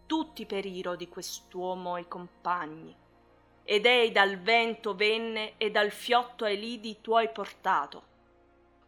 Tutti 0.06 0.46
periro 0.46 0.96
di 0.96 1.08
quest'uomo 1.08 1.98
i 1.98 2.08
compagni, 2.08 2.96
ed 3.64 3.86
ei 3.86 4.12
dal 4.12 4.38
vento 4.38 4.96
venne 4.96 5.54
e 5.58 5.72
dal 5.72 5.92
fiotto 5.92 6.44
ai 6.46 6.60
lidi 6.60 7.00
tuoi 7.02 7.30
portato. 7.30 8.14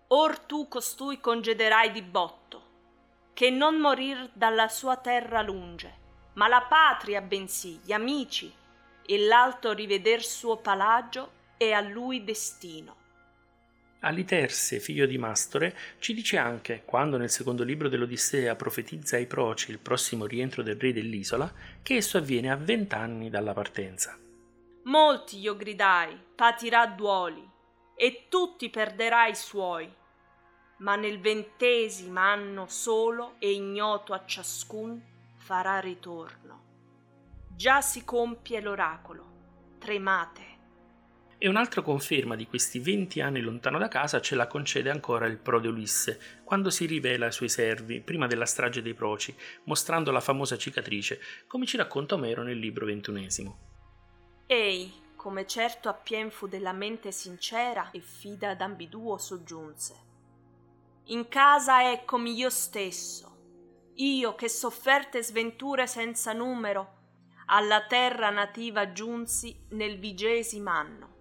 Or 0.09 0.37
tu 0.39 0.67
costui 0.67 1.19
congederai 1.19 1.91
di 1.91 2.01
botto, 2.01 2.61
che 3.33 3.49
non 3.49 3.77
morir 3.77 4.29
dalla 4.33 4.67
sua 4.67 4.97
terra 4.97 5.41
lunge, 5.41 6.05
ma 6.33 6.47
la 6.47 6.61
patria 6.61 7.21
bensì, 7.21 7.79
gli 7.83 7.91
amici, 7.91 8.53
e 9.03 9.19
l'alto 9.19 9.71
riveder 9.71 10.21
suo 10.21 10.57
palagio 10.57 11.35
e 11.57 11.73
a 11.73 11.81
lui 11.81 12.23
destino. 12.23 12.95
Aliterse, 13.99 14.79
figlio 14.79 15.07
di 15.07 15.17
Mastore, 15.17 15.75
ci 15.99 16.13
dice 16.13 16.37
anche, 16.37 16.83
quando 16.85 17.17
nel 17.17 17.31
secondo 17.31 17.63
libro 17.63 17.89
dell'Odissea 17.89 18.55
profetizza 18.55 19.15
ai 19.15 19.25
Proci 19.25 19.71
il 19.71 19.79
prossimo 19.79 20.25
rientro 20.25 20.61
del 20.61 20.77
re 20.79 20.93
dell'isola, 20.93 21.51
che 21.81 21.95
esso 21.95 22.17
avviene 22.17 22.51
a 22.51 22.55
vent'anni 22.55 23.29
dalla 23.29 23.53
partenza. 23.53 24.17
Molti 24.83 25.39
io 25.39 25.57
gridai, 25.57 26.15
patirà 26.35 26.85
duoli, 26.85 27.45
e 27.95 28.27
tutti 28.29 28.69
perderà 28.69 29.25
i 29.25 29.35
suoi. 29.35 29.91
Ma 30.77 30.95
nel 30.95 31.19
ventesimo 31.19 32.19
anno 32.19 32.67
solo 32.67 33.35
e 33.39 33.51
ignoto 33.51 34.13
a 34.13 34.23
ciascun 34.25 35.01
farà 35.35 35.79
ritorno. 35.79 36.65
Già 37.55 37.81
si 37.81 38.05
compie 38.05 38.61
l'oracolo. 38.61 39.75
Tremate. 39.79 40.56
E 41.39 41.47
un'altra 41.47 41.83
conferma 41.83 42.35
di 42.35 42.47
questi 42.47 42.79
venti 42.79 43.21
anni 43.21 43.41
lontano 43.41 43.77
da 43.77 43.87
casa 43.87 44.19
ce 44.19 44.33
la 44.33 44.47
concede 44.47 44.89
ancora 44.89 45.27
il 45.27 45.37
prode 45.37 45.67
Ulisse, 45.67 46.19
quando 46.43 46.71
si 46.71 46.87
rivela 46.87 47.27
ai 47.27 47.31
suoi 47.31 47.47
servi, 47.47 48.01
prima 48.01 48.25
della 48.25 48.47
strage 48.47 48.81
dei 48.81 48.95
Proci, 48.95 49.35
mostrando 49.65 50.11
la 50.11 50.19
famosa 50.19 50.57
cicatrice, 50.57 51.21
come 51.45 51.67
ci 51.67 51.77
racconta 51.77 52.15
Omero 52.15 52.41
nel 52.41 52.57
libro 52.57 52.87
ventunesimo. 52.87 53.57
Ei, 54.47 54.91
come 55.15 55.45
certo 55.45 55.89
appien 55.89 56.31
fu 56.31 56.47
della 56.47 56.73
mente 56.73 57.11
sincera 57.11 57.91
e 57.91 57.99
fida 57.99 58.49
ad 58.49 58.61
ambiduo 58.61 59.19
soggiunse. 59.19 59.93
In 61.05 61.27
casa 61.27 61.91
eccomi 61.91 62.33
io 62.33 62.49
stesso, 62.49 63.91
io 63.93 64.33
che 64.33 64.49
sofferte 64.49 65.21
sventure 65.21 65.85
senza 65.85 66.33
numero, 66.33 66.95
alla 67.45 67.85
terra 67.85 68.31
nativa 68.31 68.91
giunsi 68.91 69.55
nel 69.69 69.99
vigesimo 69.99 70.69
anno. 70.71 71.16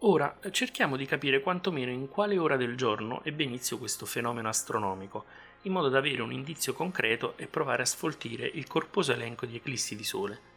Ora 0.00 0.38
cerchiamo 0.50 0.96
di 0.96 1.06
capire 1.06 1.40
quantomeno 1.40 1.90
in 1.90 2.08
quale 2.08 2.36
ora 2.36 2.56
del 2.56 2.76
giorno 2.76 3.24
ebbe 3.24 3.44
inizio 3.44 3.78
questo 3.78 4.04
fenomeno 4.04 4.48
astronomico, 4.48 5.24
in 5.62 5.72
modo 5.72 5.88
da 5.88 5.98
avere 5.98 6.20
un 6.20 6.32
indizio 6.32 6.74
concreto 6.74 7.36
e 7.38 7.46
provare 7.46 7.82
a 7.82 7.86
sfoltire 7.86 8.46
il 8.46 8.66
corposo 8.66 9.12
elenco 9.12 9.46
di 9.46 9.56
eclissi 9.56 9.96
di 9.96 10.04
sole. 10.04 10.54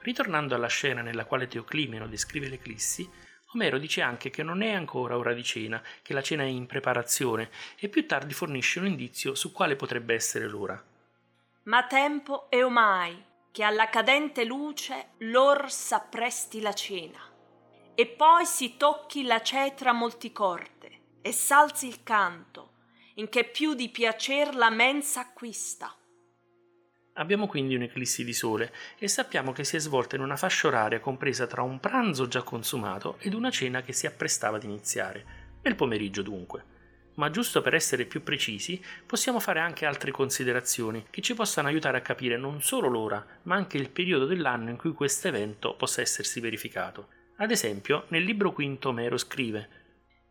Ritornando 0.00 0.54
alla 0.54 0.66
scena 0.66 1.02
nella 1.02 1.26
quale 1.26 1.46
Teoclimeno 1.46 2.08
descrive 2.08 2.48
l'eclissi, 2.48 3.08
Omero 3.52 3.78
dice 3.78 4.00
anche 4.00 4.30
che 4.30 4.42
non 4.42 4.62
è 4.62 4.72
ancora 4.72 5.18
ora 5.18 5.34
di 5.34 5.42
cena, 5.42 5.82
che 6.02 6.14
la 6.14 6.22
cena 6.22 6.44
è 6.44 6.46
in 6.46 6.66
preparazione 6.66 7.50
e 7.78 7.88
più 7.88 8.06
tardi 8.06 8.32
fornisce 8.32 8.78
un 8.78 8.86
indizio 8.86 9.34
su 9.34 9.52
quale 9.52 9.76
potrebbe 9.76 10.14
essere 10.14 10.48
l'ora. 10.48 10.82
Ma 11.64 11.84
tempo 11.86 12.48
è 12.48 12.64
omai 12.64 13.24
che 13.50 13.64
alla 13.64 13.88
cadente 13.88 14.44
luce 14.44 15.10
l'or 15.18 15.70
s'appresti 15.70 16.60
la 16.60 16.72
cena, 16.72 17.18
e 18.00 18.06
poi 18.06 18.46
si 18.46 18.78
tocchi 18.78 19.24
la 19.24 19.42
cetra 19.42 19.92
molticorte 19.92 21.18
e 21.20 21.32
s'alzi 21.32 21.86
il 21.86 22.02
canto, 22.02 22.70
in 23.16 23.28
che 23.28 23.44
più 23.44 23.74
di 23.74 23.90
piacer 23.90 24.54
la 24.54 24.70
mensa 24.70 25.20
acquista 25.20 25.94
Abbiamo 27.16 27.46
quindi 27.46 27.74
un'eclissi 27.74 28.24
di 28.24 28.32
sole 28.32 28.72
e 28.96 29.06
sappiamo 29.06 29.52
che 29.52 29.64
si 29.64 29.76
è 29.76 29.78
svolta 29.78 30.16
in 30.16 30.22
una 30.22 30.36
fascia 30.36 30.68
oraria 30.68 30.98
compresa 30.98 31.46
tra 31.46 31.60
un 31.60 31.78
pranzo 31.78 32.26
già 32.26 32.42
consumato 32.42 33.16
ed 33.18 33.34
una 33.34 33.50
cena 33.50 33.82
che 33.82 33.92
si 33.92 34.06
apprestava 34.06 34.56
ad 34.56 34.62
iniziare, 34.62 35.58
nel 35.60 35.76
pomeriggio 35.76 36.22
dunque. 36.22 36.64
Ma 37.16 37.28
giusto 37.28 37.60
per 37.60 37.74
essere 37.74 38.06
più 38.06 38.22
precisi, 38.22 38.82
possiamo 39.04 39.40
fare 39.40 39.60
anche 39.60 39.84
altre 39.84 40.10
considerazioni 40.10 41.04
che 41.10 41.20
ci 41.20 41.34
possano 41.34 41.68
aiutare 41.68 41.98
a 41.98 42.00
capire 42.00 42.38
non 42.38 42.62
solo 42.62 42.88
l'ora, 42.88 43.22
ma 43.42 43.56
anche 43.56 43.76
il 43.76 43.90
periodo 43.90 44.24
dell'anno 44.24 44.70
in 44.70 44.78
cui 44.78 44.94
questo 44.94 45.28
evento 45.28 45.76
possa 45.76 46.00
essersi 46.00 46.40
verificato. 46.40 47.19
Ad 47.40 47.50
esempio, 47.50 48.04
nel 48.08 48.22
libro 48.22 48.52
quinto 48.52 48.90
Omero 48.90 49.16
scrive 49.16 49.68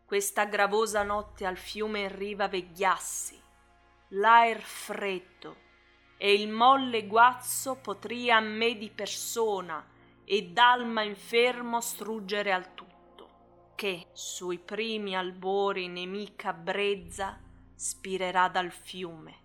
Questa 0.04 0.44
gravosa 0.44 1.02
notte 1.02 1.44
al 1.44 1.56
fiume 1.56 2.02
in 2.02 2.16
riva 2.16 2.46
vegliassi, 2.46 3.36
l'aer 4.10 4.60
freddo, 4.60 5.56
e 6.16 6.32
il 6.32 6.48
molle 6.48 7.08
guazzo 7.08 7.80
potria 7.82 8.36
a 8.36 8.40
me 8.40 8.76
di 8.76 8.92
persona 8.94 9.84
e 10.24 10.50
d'alma 10.52 11.02
infermo 11.02 11.80
struggere 11.80 12.52
al 12.52 12.74
tutto, 12.74 13.72
che 13.74 14.06
sui 14.12 14.58
primi 14.58 15.16
albori 15.16 15.88
nemica 15.88 16.52
brezza 16.52 17.40
spirerà 17.74 18.46
dal 18.46 18.70
fiume. 18.70 19.38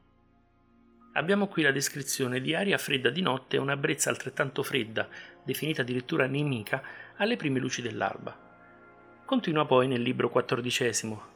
Abbiamo 1.13 1.48
qui 1.48 1.63
la 1.63 1.72
descrizione 1.72 2.41
di 2.41 2.53
aria 2.53 2.77
fredda 2.77 3.10
di 3.10 3.22
notte 3.22 3.55
e 3.55 3.60
una 3.60 3.77
brezza 3.77 4.12
altrettanto 4.12 4.62
fredda, 4.62 5.07
definita 5.43 5.81
addirittura 5.81 6.27
nemica, 6.27 6.84
alle 7.17 7.36
prime 7.38 7.60
luci 7.60 7.81
dell'alba. 7.81 8.36
Continua 9.25 9.65
poi 9.65 9.88
nel 9.88 10.01
libro 10.01 10.29
quattordicesimo. 10.29 11.34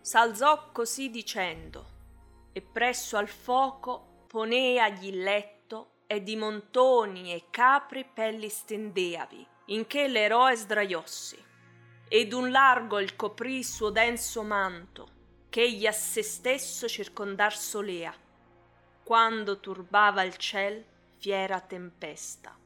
S'alzò 0.00 0.70
così 0.72 1.10
dicendo, 1.10 1.86
e 2.52 2.60
presso 2.60 3.16
al 3.16 3.28
fuoco 3.28 4.24
poneagli 4.26 5.08
il 5.08 5.22
letto 5.22 5.90
e 6.06 6.22
di 6.22 6.36
montoni 6.36 7.32
e 7.32 7.44
capri 7.50 8.04
pelli 8.04 8.48
stendeavi, 8.48 9.46
in 9.66 9.86
che 9.86 10.08
l'eroe 10.08 10.56
sdraiossi, 10.56 11.38
ed 12.08 12.32
un 12.32 12.50
largo 12.50 12.98
il 12.98 13.16
coprì 13.16 13.62
suo 13.62 13.90
denso 13.90 14.42
manto, 14.42 15.08
che 15.48 15.62
egli 15.62 15.86
a 15.86 15.92
se 15.92 16.22
stesso 16.22 16.88
circondar 16.88 17.56
solea, 17.56 18.12
quando 19.04 19.60
turbava 19.60 20.22
il 20.22 20.36
ciel 20.36 20.84
fiera 21.18 21.60
tempesta. 21.60 22.56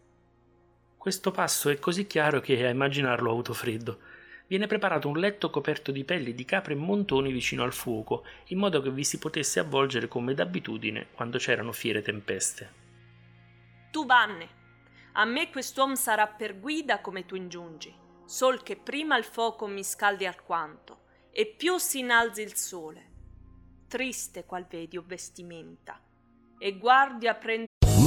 Questo 1.07 1.31
passo 1.31 1.69
è 1.69 1.79
così 1.79 2.09
chiaro 2.09 2.41
che 2.41 2.67
a 2.67 2.69
immaginarlo 2.69 3.29
ho 3.29 3.33
avuto 3.33 3.55
freddo 3.55 4.01
viene 4.49 4.67
preparato 4.67 5.09
un 5.09 5.17
letto 5.17 5.51
coperto 5.51 5.93
di 5.93 6.03
pelli 6.03 6.35
di 6.35 6.45
capre 6.45 6.73
e 6.73 6.77
montoni 6.77 7.31
vicino 7.31 7.63
al 7.63 7.73
fuoco, 7.73 8.25
in 8.47 8.59
modo 8.59 8.83
che 8.83 8.91
vi 8.91 9.05
si 9.05 9.21
potesse 9.21 9.61
avvolgere 9.61 10.09
come 10.09 10.35
d'abitudine 10.35 11.07
quando 11.13 11.39
c'erano 11.39 11.71
fiere 11.71 12.03
tempeste. 12.03 12.73
Tu 13.93 14.05
vanne, 14.05 14.49
a 15.13 15.25
me 15.25 15.49
quest'uom 15.49 15.95
sarà 15.95 16.27
per 16.27 16.59
guida 16.59 17.01
come 17.01 17.25
tu 17.25 17.37
ingiungi, 17.37 17.95
sol 18.25 18.65
che 18.65 18.75
prima 18.75 19.17
il 19.17 19.23
fuoco 19.23 19.69
mi 19.69 19.85
scaldi 19.85 20.27
alquanto, 20.27 21.03
e 21.31 21.47
più 21.47 21.79
si 21.79 22.01
innalzi 22.01 22.43
il 22.43 22.57
sole. 22.57 23.11
Triste 23.87 24.45
qual 24.45 24.67
vedi 24.67 24.97
o 24.97 25.05
vestimenta, 25.07 26.01
e 26.59 26.77
guardi 26.77 27.29
a 27.29 27.35
prendere 27.35 27.66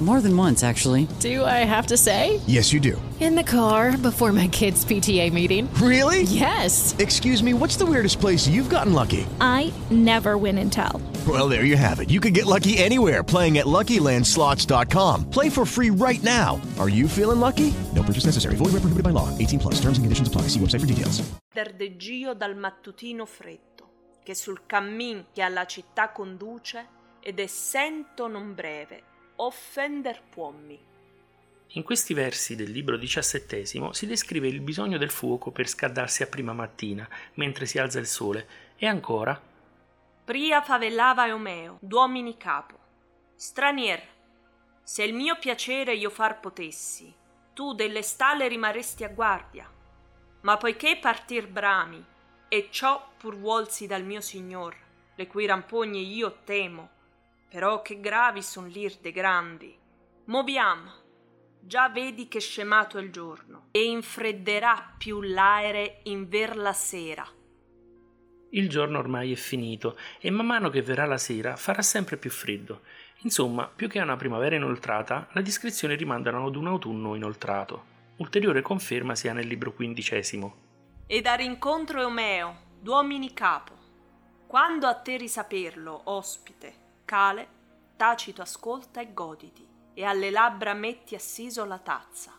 More 0.00 0.20
than 0.20 0.36
once, 0.36 0.62
actually. 0.62 1.08
Do 1.20 1.42
I 1.42 1.64
have 1.64 1.86
to 1.86 1.96
say? 1.96 2.38
Yes, 2.46 2.70
you 2.70 2.80
do. 2.80 3.00
In 3.18 3.34
the 3.34 3.42
car 3.42 3.96
before 3.96 4.30
my 4.30 4.46
kids' 4.46 4.84
PTA 4.84 5.32
meeting. 5.32 5.72
Really? 5.80 6.24
Yes. 6.24 6.94
Excuse 6.98 7.42
me, 7.42 7.54
what's 7.54 7.76
the 7.76 7.86
weirdest 7.86 8.20
place 8.20 8.46
you've 8.46 8.68
gotten 8.68 8.92
lucky? 8.92 9.26
I 9.40 9.72
never 9.90 10.36
win 10.36 10.58
and 10.58 10.70
tell. 10.70 11.00
Well, 11.26 11.48
there 11.48 11.64
you 11.64 11.78
have 11.78 12.00
it. 12.00 12.10
You 12.10 12.20
can 12.20 12.34
get 12.34 12.44
lucky 12.44 12.76
anywhere 12.76 13.24
playing 13.24 13.56
at 13.56 13.64
LuckyLandSlots.com. 13.64 15.30
Play 15.30 15.48
for 15.48 15.64
free 15.64 15.88
right 15.88 16.22
now. 16.22 16.60
Are 16.78 16.90
you 16.90 17.08
feeling 17.08 17.40
lucky? 17.40 17.72
No 17.94 18.02
purchase 18.02 18.26
necessary. 18.26 18.56
Void 18.56 18.76
where 18.76 18.84
prohibited 18.84 19.02
by 19.02 19.16
law. 19.16 19.30
18 19.38 19.58
plus. 19.58 19.80
Terms 19.80 19.96
and 19.96 20.04
conditions 20.04 20.28
apply. 20.28 20.42
See 20.52 20.60
website 20.60 20.80
for 20.80 20.86
details. 20.86 21.22
Dardegio 21.54 22.34
dal 22.34 22.54
mattutino 22.54 23.24
freddo, 23.24 23.88
che 24.22 24.34
sul 24.34 24.66
cammin 24.66 25.24
che 25.32 25.40
alla 25.40 25.64
città 25.64 26.12
conduce, 26.12 26.86
ed 27.20 27.38
essento 27.38 28.28
non 28.28 28.54
breve, 28.54 29.02
offender 29.36 30.20
puommi. 30.28 30.78
In 31.68 31.82
questi 31.82 32.14
versi 32.14 32.56
del 32.56 32.70
libro 32.70 32.96
diciassettesimo 32.96 33.92
si 33.92 34.06
descrive 34.06 34.48
il 34.48 34.60
bisogno 34.60 34.98
del 34.98 35.10
fuoco 35.10 35.50
per 35.50 35.68
scaldarsi 35.68 36.22
a 36.22 36.26
prima 36.26 36.52
mattina, 36.52 37.08
mentre 37.34 37.66
si 37.66 37.78
alza 37.78 37.98
il 37.98 38.06
sole, 38.06 38.46
e 38.76 38.86
ancora 38.86 39.38
Pria 40.26 40.60
favellava 40.60 41.28
Eomeo, 41.28 41.78
duomini 41.80 42.36
capo. 42.36 42.76
Stranier, 43.36 44.02
se 44.82 45.04
il 45.04 45.14
mio 45.14 45.38
piacere 45.38 45.94
io 45.94 46.10
far 46.10 46.40
potessi, 46.40 47.14
tu 47.54 47.74
delle 47.74 48.02
stalle 48.02 48.48
rimarresti 48.48 49.04
a 49.04 49.08
guardia. 49.08 49.70
Ma 50.40 50.56
poiché 50.56 50.96
partir 50.96 51.46
brami, 51.46 52.04
e 52.48 52.68
ciò 52.72 53.08
pur 53.16 53.36
vuolsi 53.36 53.86
dal 53.86 54.02
mio 54.02 54.20
signor, 54.20 54.76
le 55.14 55.26
cui 55.28 55.46
rampogne 55.46 56.00
io 56.00 56.38
temo, 56.42 56.90
però 57.48 57.82
che 57.82 58.00
gravi 58.00 58.42
son 58.42 58.68
l'ir 58.68 58.96
de 59.00 59.12
grandi. 59.12 59.78
Moviam, 60.26 60.90
già 61.60 61.88
vedi 61.88 62.28
che 62.28 62.40
scemato 62.40 62.98
è 62.98 63.02
il 63.02 63.10
giorno, 63.10 63.68
e 63.70 63.84
infredderà 63.84 64.94
più 64.96 65.20
l'aere 65.20 66.00
in 66.04 66.28
ver 66.28 66.56
la 66.56 66.72
sera. 66.72 67.26
il 68.50 68.68
giorno 68.68 68.98
ormai 68.98 69.32
è 69.32 69.36
finito 69.36 69.98
e 70.18 70.30
man 70.30 70.46
mano 70.46 70.70
che 70.70 70.80
verrà 70.82 71.04
la 71.04 71.18
sera 71.18 71.56
farà 71.56 71.82
sempre 71.82 72.16
più 72.16 72.30
freddo. 72.30 72.82
Insomma, 73.20 73.66
più 73.66 73.88
che 73.88 73.98
a 73.98 74.04
una 74.04 74.16
primavera 74.16 74.56
inoltrata, 74.56 75.28
la 75.32 75.40
descrizione 75.40 75.94
rimandano 75.94 76.46
ad 76.46 76.56
un 76.56 76.66
autunno 76.66 77.14
inoltrato. 77.14 77.94
Ulteriore 78.16 78.62
conferma 78.62 79.14
si 79.14 79.28
ha 79.28 79.32
nel 79.32 79.46
libro 79.46 79.72
quindicesimo. 79.72 80.54
E 81.06 81.20
da 81.20 81.34
rincontro 81.34 82.00
Eomeo, 82.00 82.56
duomini 82.80 83.32
capo. 83.32 83.74
Quando 84.46 84.86
a 84.86 84.94
te 84.94 85.16
risaperlo, 85.16 86.02
ospite, 86.04 86.74
cale, 87.06 87.48
tacito 87.96 88.42
ascolta 88.42 89.00
e 89.00 89.14
goditi, 89.14 89.66
e 89.94 90.04
alle 90.04 90.30
labbra 90.30 90.74
metti 90.74 91.14
assiso 91.14 91.64
la 91.64 91.78
tazza. 91.78 92.38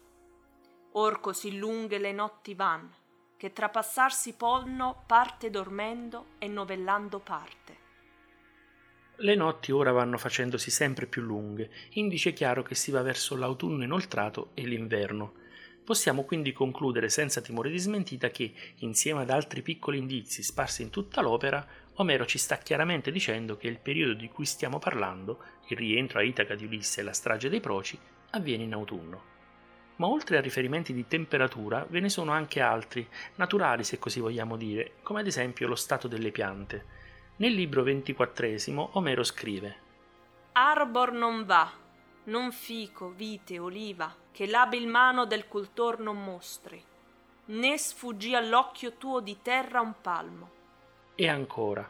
Or 0.92 1.20
così 1.20 1.58
lunghe 1.58 1.98
le 1.98 2.12
notti 2.12 2.54
van, 2.54 2.88
che 3.36 3.52
trapassarsi 3.52 4.34
polno 4.34 5.04
parte 5.08 5.50
dormendo 5.50 6.34
e 6.38 6.48
novellando 6.48 7.18
parte. 7.18 7.86
Le 9.20 9.36
notti 9.36 9.72
ora 9.72 9.92
vanno 9.92 10.20
facendosi 10.20 10.70
sempre 10.70 11.08
più 11.08 11.24
lunghe, 11.24 11.72
indice 11.94 12.34
chiaro 12.34 12.62
che 12.62 12.76
si 12.76 12.92
va 12.92 13.02
verso 13.02 13.36
l'autunno 13.36 13.84
inoltrato 13.84 14.52
e 14.54 14.62
l'inverno. 14.64 15.34
Possiamo 15.84 16.24
quindi 16.24 16.52
concludere 16.52 17.10
senza 17.10 17.42
timore 17.42 17.72
di 17.72 17.80
smentita 17.80 18.30
che, 18.30 18.54
insieme 18.80 19.22
ad 19.22 19.30
altri 19.32 19.64
piccoli 19.64 19.98
indizi 19.98 20.44
sparsi 20.44 20.84
in 20.84 20.92
tutta 20.92 21.22
l'opera, 21.22 21.66
Omero 22.00 22.26
ci 22.28 22.38
sta 22.38 22.58
chiaramente 22.58 23.12
dicendo 23.12 23.58
che 23.58 23.68
il 23.68 23.80
periodo 23.80 24.14
di 24.14 24.30
cui 24.30 24.46
stiamo 24.46 24.78
parlando, 24.78 25.40
il 25.68 25.78
rientro 25.78 26.20
a 26.20 26.24
Itaca 26.24 26.54
di 26.54 26.66
Ulisse 26.66 27.02
e 27.02 27.04
la 27.04 27.14
strage 27.14 27.50
dei 27.50 27.60
Proci, 27.60 28.00
avviene 28.32 28.64
in 28.64 28.74
autunno. 28.74 29.36
Ma 29.96 30.06
oltre 30.08 30.38
a 30.38 30.42
riferimenti 30.42 30.94
di 30.94 31.08
temperatura 31.08 31.88
ve 31.90 32.00
ne 32.00 32.10
sono 32.10 32.32
anche 32.32 32.62
altri, 32.62 33.08
naturali 33.36 33.84
se 33.84 33.98
così 33.98 34.20
vogliamo 34.20 34.58
dire, 34.58 34.98
come 35.02 35.22
ad 35.22 35.28
esempio 35.28 35.68
lo 35.68 35.74
stato 35.74 36.08
delle 36.08 36.30
piante. 36.30 36.86
Nel 37.38 37.54
libro 37.54 37.82
ventiquattresimo 37.82 38.90
Omero 38.94 39.24
scrive 39.24 39.76
Arbor 40.52 41.12
non 41.14 41.46
va, 41.46 41.72
non 42.26 42.52
fico, 42.52 43.10
vite, 43.10 43.58
oliva, 43.58 44.16
che 44.32 44.46
l'abil 44.46 44.88
mano 44.88 45.26
del 45.26 45.48
cultor 45.48 46.00
non 46.00 46.24
mostri, 46.24 46.84
né 47.46 47.78
sfuggì 47.80 48.36
all'occhio 48.36 48.94
tuo 48.98 49.20
di 49.20 49.38
terra 49.42 49.82
un 49.82 49.94
palmo. 50.00 50.57
E 51.20 51.28
ancora 51.28 51.90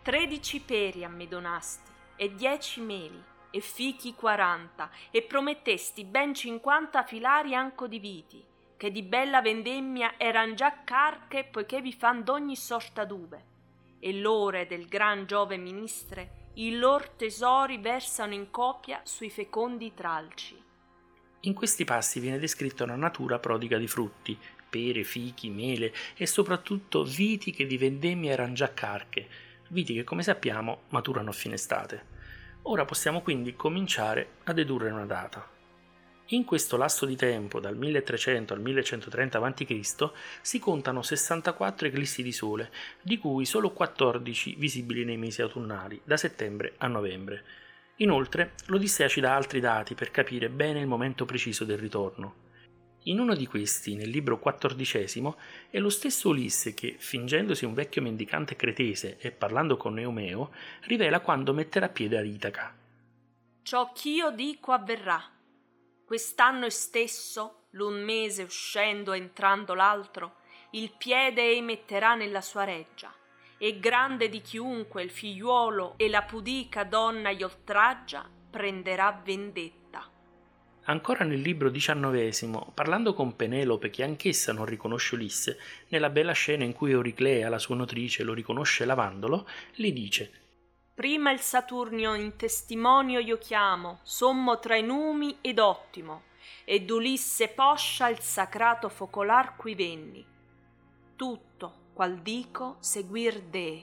Tredici 0.00 0.60
peri 0.60 1.02
a 1.02 1.08
me 1.08 1.26
donasti, 1.26 1.90
e 2.14 2.32
dieci 2.36 2.80
meli, 2.80 3.20
e 3.50 3.58
fichi 3.58 4.14
quaranta, 4.14 4.90
e 5.10 5.22
promettesti 5.22 6.04
ben 6.04 6.32
cinquanta 6.34 7.02
filari 7.02 7.52
anco 7.52 7.88
di 7.88 7.98
viti, 7.98 8.40
che 8.76 8.92
di 8.92 9.02
bella 9.02 9.42
vendemmia 9.42 10.14
eran 10.16 10.54
già 10.54 10.84
carche 10.84 11.42
poiché 11.42 11.80
vi 11.80 11.92
fan 11.92 12.22
d'ogni 12.22 12.54
sorta 12.54 13.04
d'uve, 13.04 13.44
e 13.98 14.12
l'ore 14.12 14.68
del 14.68 14.86
gran 14.86 15.26
Giove 15.26 15.56
ministre, 15.56 16.50
i 16.54 16.76
lor 16.76 17.08
tesori 17.08 17.78
versano 17.78 18.34
in 18.34 18.52
copia 18.52 19.00
sui 19.02 19.30
fecondi 19.30 19.94
tralci. 19.94 20.62
In 21.40 21.54
questi 21.54 21.84
passi 21.84 22.20
viene 22.20 22.38
descritta 22.38 22.84
una 22.84 22.94
natura 22.94 23.40
prodiga 23.40 23.78
di 23.78 23.88
frutti, 23.88 24.38
pere, 24.70 25.04
fichi, 25.04 25.50
mele 25.50 25.92
e 26.16 26.26
soprattutto 26.26 27.04
viti 27.04 27.50
che 27.50 27.66
di 27.66 27.76
vendemmia 27.76 28.32
erano 28.32 28.54
già 28.54 28.72
carche, 28.72 29.28
viti 29.68 29.94
che 29.94 30.04
come 30.04 30.22
sappiamo 30.22 30.82
maturano 30.90 31.30
a 31.30 31.34
fine 31.34 31.54
estate. 31.54 32.18
Ora 32.62 32.84
possiamo 32.84 33.20
quindi 33.20 33.56
cominciare 33.56 34.36
a 34.44 34.52
dedurre 34.52 34.90
una 34.90 35.06
data. 35.06 35.58
In 36.32 36.44
questo 36.44 36.76
lasso 36.76 37.06
di 37.06 37.16
tempo, 37.16 37.58
dal 37.58 37.76
1300 37.76 38.54
al 38.54 38.60
1130 38.60 39.38
a.C., 39.38 40.10
si 40.40 40.58
contano 40.60 41.02
64 41.02 41.88
eclissi 41.88 42.22
di 42.22 42.30
sole, 42.30 42.70
di 43.02 43.18
cui 43.18 43.44
solo 43.44 43.72
14 43.72 44.54
visibili 44.56 45.04
nei 45.04 45.16
mesi 45.16 45.42
autunnali, 45.42 46.00
da 46.04 46.16
settembre 46.16 46.74
a 46.78 46.86
novembre. 46.86 47.44
Inoltre, 47.96 48.52
l'Odissea 48.66 49.08
ci 49.08 49.20
dà 49.20 49.34
altri 49.34 49.58
dati 49.58 49.94
per 49.94 50.12
capire 50.12 50.48
bene 50.48 50.78
il 50.78 50.86
momento 50.86 51.24
preciso 51.24 51.64
del 51.64 51.78
ritorno. 51.78 52.39
In 53.04 53.18
uno 53.18 53.34
di 53.34 53.46
questi, 53.46 53.94
nel 53.94 54.10
libro 54.10 54.38
quattordicesimo, 54.38 55.36
è 55.70 55.78
lo 55.78 55.88
stesso 55.88 56.28
Ulisse 56.28 56.74
che, 56.74 56.96
fingendosi 56.98 57.64
un 57.64 57.72
vecchio 57.72 58.02
mendicante 58.02 58.56
cretese 58.56 59.16
e 59.18 59.30
parlando 59.30 59.78
con 59.78 59.94
Neomeo, 59.94 60.52
rivela 60.82 61.20
quando 61.20 61.54
metterà 61.54 61.88
piede 61.88 62.18
a 62.18 62.22
Itaca. 62.22 62.76
Ciò 63.62 63.92
ch'io 63.92 64.30
dico 64.30 64.72
avverrà. 64.72 65.22
Quest'anno 66.04 66.68
stesso, 66.68 67.68
l'un 67.70 68.02
mese 68.02 68.42
uscendo 68.42 69.14
e 69.14 69.18
entrando 69.18 69.72
l'altro, 69.72 70.36
il 70.72 70.92
piede 70.96 71.40
ei 71.40 71.62
metterà 71.62 72.14
nella 72.14 72.42
sua 72.42 72.64
reggia, 72.64 73.14
e 73.56 73.78
grande 73.78 74.28
di 74.28 74.42
chiunque 74.42 75.02
il 75.02 75.10
figliuolo 75.10 75.94
e 75.96 76.08
la 76.10 76.22
pudica 76.22 76.84
donna 76.84 77.32
gli 77.32 77.42
oltraggia, 77.42 78.28
prenderà 78.50 79.18
vendetta. 79.24 79.78
Ancora 80.84 81.24
nel 81.24 81.40
libro 81.40 81.68
diciannovesimo, 81.68 82.72
parlando 82.74 83.12
con 83.12 83.36
Penelope 83.36 83.90
che 83.90 84.02
anch'essa 84.02 84.52
non 84.52 84.64
riconosce 84.64 85.14
Ulisse, 85.14 85.58
nella 85.88 86.08
bella 86.08 86.32
scena 86.32 86.64
in 86.64 86.72
cui 86.72 86.90
Euriclea, 86.90 87.48
la 87.48 87.58
sua 87.58 87.76
nutrice, 87.76 88.22
lo 88.22 88.32
riconosce 88.32 88.84
lavandolo, 88.84 89.46
le 89.74 89.92
dice 89.92 90.32
Prima 90.94 91.30
il 91.30 91.40
Saturnio 91.40 92.14
in 92.14 92.36
testimonio 92.36 93.20
io 93.20 93.38
chiamo, 93.38 94.00
sommo 94.02 94.58
tra 94.58 94.76
i 94.76 94.82
numi 94.82 95.38
ed 95.40 95.58
ottimo, 95.58 96.24
ed 96.64 96.90
Ulisse 96.90 97.48
poscia 97.48 98.08
il 98.08 98.18
sacrato 98.18 98.88
focolar 98.88 99.56
cui 99.56 99.74
venni. 99.74 100.26
Tutto, 101.16 101.74
qual 101.92 102.20
dico, 102.20 102.76
seguir 102.80 103.40
de. 103.42 103.82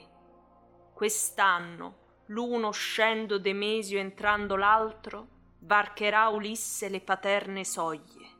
Quest'anno, 0.92 1.96
l'uno 2.26 2.70
scendo 2.70 3.38
de 3.38 3.52
Mesio 3.52 3.98
entrando 3.98 4.56
l'altro, 4.56 5.37
varcherà 5.60 6.28
Ulisse 6.28 6.88
le 6.88 7.00
paterne 7.00 7.64
soglie. 7.64 8.36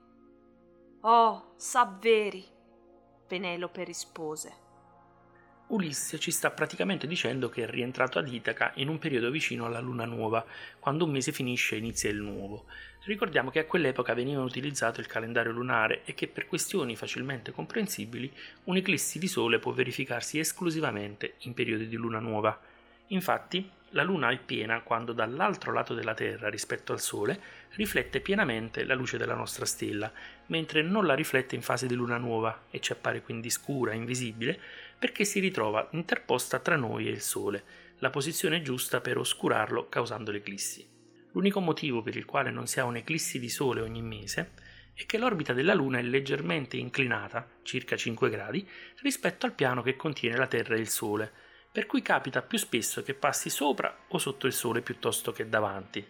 Oh, 1.03 1.55
s'avveri, 1.57 2.45
Penelope 3.27 3.85
rispose. 3.85 4.67
Ulisse 5.69 6.19
ci 6.19 6.31
sta 6.31 6.51
praticamente 6.51 7.07
dicendo 7.07 7.51
che 7.51 7.65
è 7.65 7.69
rientrato 7.69 8.19
ad 8.19 8.33
Itaca 8.33 8.73
in 8.77 8.89
un 8.89 8.99
periodo 8.99 9.31
vicino 9.31 9.67
alla 9.67 9.81
luna 9.81 10.07
nuova, 10.07 10.45
quando 10.79 11.05
un 11.05 11.11
mese 11.11 11.31
finisce 11.31 11.75
e 11.75 11.79
inizia 11.79 12.09
il 12.09 12.23
nuovo. 12.23 12.65
Ricordiamo 13.05 13.51
che 13.51 13.59
a 13.59 13.67
quell'epoca 13.67 14.15
veniva 14.15 14.43
utilizzato 14.43 15.01
il 15.01 15.07
calendario 15.07 15.53
lunare 15.53 16.05
e 16.05 16.15
che 16.15 16.27
per 16.27 16.47
questioni 16.47 16.97
facilmente 16.97 17.53
comprensibili 17.53 18.33
un'eclissi 18.65 19.19
di 19.19 19.29
sole 19.29 19.59
può 19.59 19.73
verificarsi 19.73 20.39
esclusivamente 20.39 21.35
in 21.41 21.53
periodi 21.53 21.87
di 21.87 21.97
luna 21.97 22.19
nuova. 22.19 22.59
Infatti, 23.09 23.71
la 23.93 24.03
Luna 24.03 24.29
è 24.31 24.39
piena 24.39 24.83
quando 24.83 25.13
dall'altro 25.13 25.73
lato 25.73 25.95
della 25.95 26.15
Terra 26.15 26.49
rispetto 26.49 26.93
al 26.93 27.01
Sole 27.01 27.41
riflette 27.75 28.21
pienamente 28.21 28.85
la 28.85 28.95
luce 28.95 29.17
della 29.17 29.35
nostra 29.35 29.65
stella, 29.65 30.13
mentre 30.47 30.83
non 30.83 31.07
la 31.07 31.15
riflette 31.15 31.55
in 31.55 31.63
fase 31.63 31.87
di 31.87 31.95
luna 31.95 32.19
nuova 32.19 32.65
e 32.71 32.81
ci 32.81 32.93
appare 32.93 33.23
quindi 33.23 33.49
scura, 33.49 33.95
invisibile, 33.95 34.61
perché 34.99 35.25
si 35.25 35.41
ritrova 35.41 35.89
interposta 35.93 36.59
tra 36.59 36.77
noi 36.77 37.07
e 37.07 37.11
il 37.11 37.21
Sole, 37.21 37.63
la 37.99 38.11
posizione 38.11 38.63
giusta 38.63 39.01
per 39.01 39.17
oscurarlo 39.17 39.89
causando 39.89 40.31
l'eclissi. 40.31 40.87
L'unico 41.33 41.61
motivo 41.61 42.03
per 42.03 42.17
il 42.17 42.25
quale 42.25 42.51
non 42.51 42.67
si 42.67 42.81
ha 42.81 42.85
un'eclissi 42.85 43.39
di 43.39 43.49
Sole 43.49 43.81
ogni 43.81 44.03
mese 44.03 44.53
è 44.93 45.07
che 45.07 45.19
l'orbita 45.19 45.53
della 45.53 45.75
Luna 45.75 45.99
è 45.99 46.03
leggermente 46.03 46.77
inclinata, 46.77 47.49
circa 47.63 47.97
5 47.97 48.29
gradi, 48.29 48.69
rispetto 49.03 49.47
al 49.47 49.53
piano 49.55 49.81
che 49.81 49.95
contiene 49.95 50.37
la 50.37 50.49
Terra 50.49 50.75
e 50.75 50.81
il 50.81 50.89
Sole, 50.89 51.33
per 51.71 51.87
cui 51.87 52.03
capita 52.03 52.43
più 52.43 52.59
spesso 52.59 53.03
che 53.03 53.15
passi 53.15 53.51
sopra 53.51 54.05
o 54.09 54.19
sotto 54.19 54.47
il 54.47 54.53
Sole 54.53 54.83
piuttosto 54.83 55.33
che 55.33 55.49
davanti. 55.49 56.07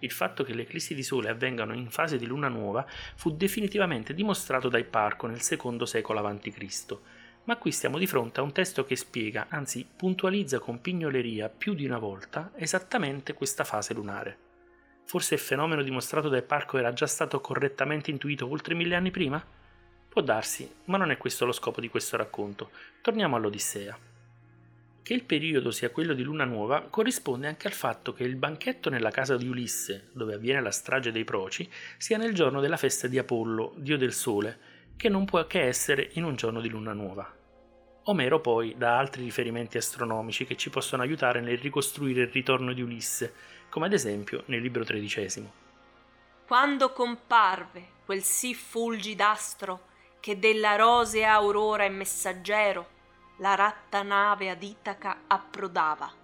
Il 0.00 0.10
fatto 0.10 0.42
che 0.42 0.52
le 0.54 0.62
eclissi 0.62 0.94
di 0.94 1.02
Sole 1.02 1.28
avvengano 1.28 1.74
in 1.74 1.90
fase 1.90 2.18
di 2.18 2.26
luna 2.26 2.48
nuova 2.48 2.84
fu 3.14 3.36
definitivamente 3.36 4.14
dimostrato 4.14 4.68
da 4.68 4.78
Ipparco 4.78 5.26
nel 5.26 5.40
secondo 5.40 5.86
secolo 5.86 6.18
a.C., 6.26 6.98
ma 7.44 7.56
qui 7.56 7.72
stiamo 7.72 7.98
di 7.98 8.06
fronte 8.06 8.40
a 8.40 8.42
un 8.42 8.52
testo 8.52 8.84
che 8.84 8.94
spiega, 8.94 9.46
anzi 9.48 9.84
puntualizza 9.96 10.60
con 10.60 10.80
pignoleria 10.80 11.48
più 11.48 11.74
di 11.74 11.84
una 11.84 11.98
volta 11.98 12.52
esattamente 12.54 13.34
questa 13.34 13.64
fase 13.64 13.94
lunare. 13.94 14.38
Forse 15.04 15.34
il 15.34 15.40
fenomeno 15.40 15.82
dimostrato 15.82 16.28
da 16.28 16.36
Ipparco 16.36 16.78
era 16.78 16.92
già 16.92 17.06
stato 17.06 17.40
correttamente 17.40 18.10
intuito 18.10 18.48
oltre 18.48 18.74
mille 18.74 18.94
anni 18.94 19.10
prima? 19.10 19.44
Può 20.08 20.22
darsi, 20.22 20.70
ma 20.84 20.98
non 20.98 21.10
è 21.10 21.16
questo 21.16 21.44
lo 21.44 21.52
scopo 21.52 21.80
di 21.80 21.88
questo 21.88 22.16
racconto. 22.16 22.70
Torniamo 23.00 23.36
all'Odissea. 23.36 24.11
Che 25.02 25.14
il 25.14 25.24
periodo 25.24 25.72
sia 25.72 25.90
quello 25.90 26.14
di 26.14 26.22
luna 26.22 26.44
nuova 26.44 26.82
corrisponde 26.82 27.48
anche 27.48 27.66
al 27.66 27.72
fatto 27.72 28.12
che 28.12 28.22
il 28.22 28.36
banchetto 28.36 28.88
nella 28.88 29.10
casa 29.10 29.36
di 29.36 29.48
Ulisse, 29.48 30.10
dove 30.12 30.34
avviene 30.34 30.60
la 30.60 30.70
strage 30.70 31.10
dei 31.10 31.24
Proci, 31.24 31.68
sia 31.98 32.16
nel 32.18 32.32
giorno 32.34 32.60
della 32.60 32.76
festa 32.76 33.08
di 33.08 33.18
Apollo, 33.18 33.74
dio 33.78 33.98
del 33.98 34.12
sole, 34.12 34.58
che 34.96 35.08
non 35.08 35.24
può 35.24 35.44
che 35.48 35.62
essere 35.62 36.10
in 36.12 36.22
un 36.22 36.36
giorno 36.36 36.60
di 36.60 36.68
luna 36.68 36.92
nuova. 36.92 37.28
Omero 38.04 38.40
poi 38.40 38.76
dà 38.78 38.96
altri 38.96 39.24
riferimenti 39.24 39.76
astronomici 39.76 40.44
che 40.44 40.56
ci 40.56 40.70
possono 40.70 41.02
aiutare 41.02 41.40
nel 41.40 41.58
ricostruire 41.58 42.22
il 42.22 42.30
ritorno 42.30 42.72
di 42.72 42.82
Ulisse, 42.82 43.34
come 43.70 43.86
ad 43.86 43.92
esempio 43.92 44.44
nel 44.46 44.60
libro 44.60 44.84
tredicesimo. 44.84 45.52
Quando 46.46 46.92
comparve 46.92 47.86
quel 48.04 48.22
sì 48.22 48.54
fulgidastro 48.54 49.86
che 50.20 50.38
della 50.38 50.76
rosea 50.76 51.32
aurora 51.32 51.82
è 51.82 51.88
messaggero, 51.88 53.00
la 53.38 53.54
ratta 53.54 54.02
nave 54.02 54.50
ad 54.50 54.62
Itaca 54.62 55.22
approdava. 55.26 56.20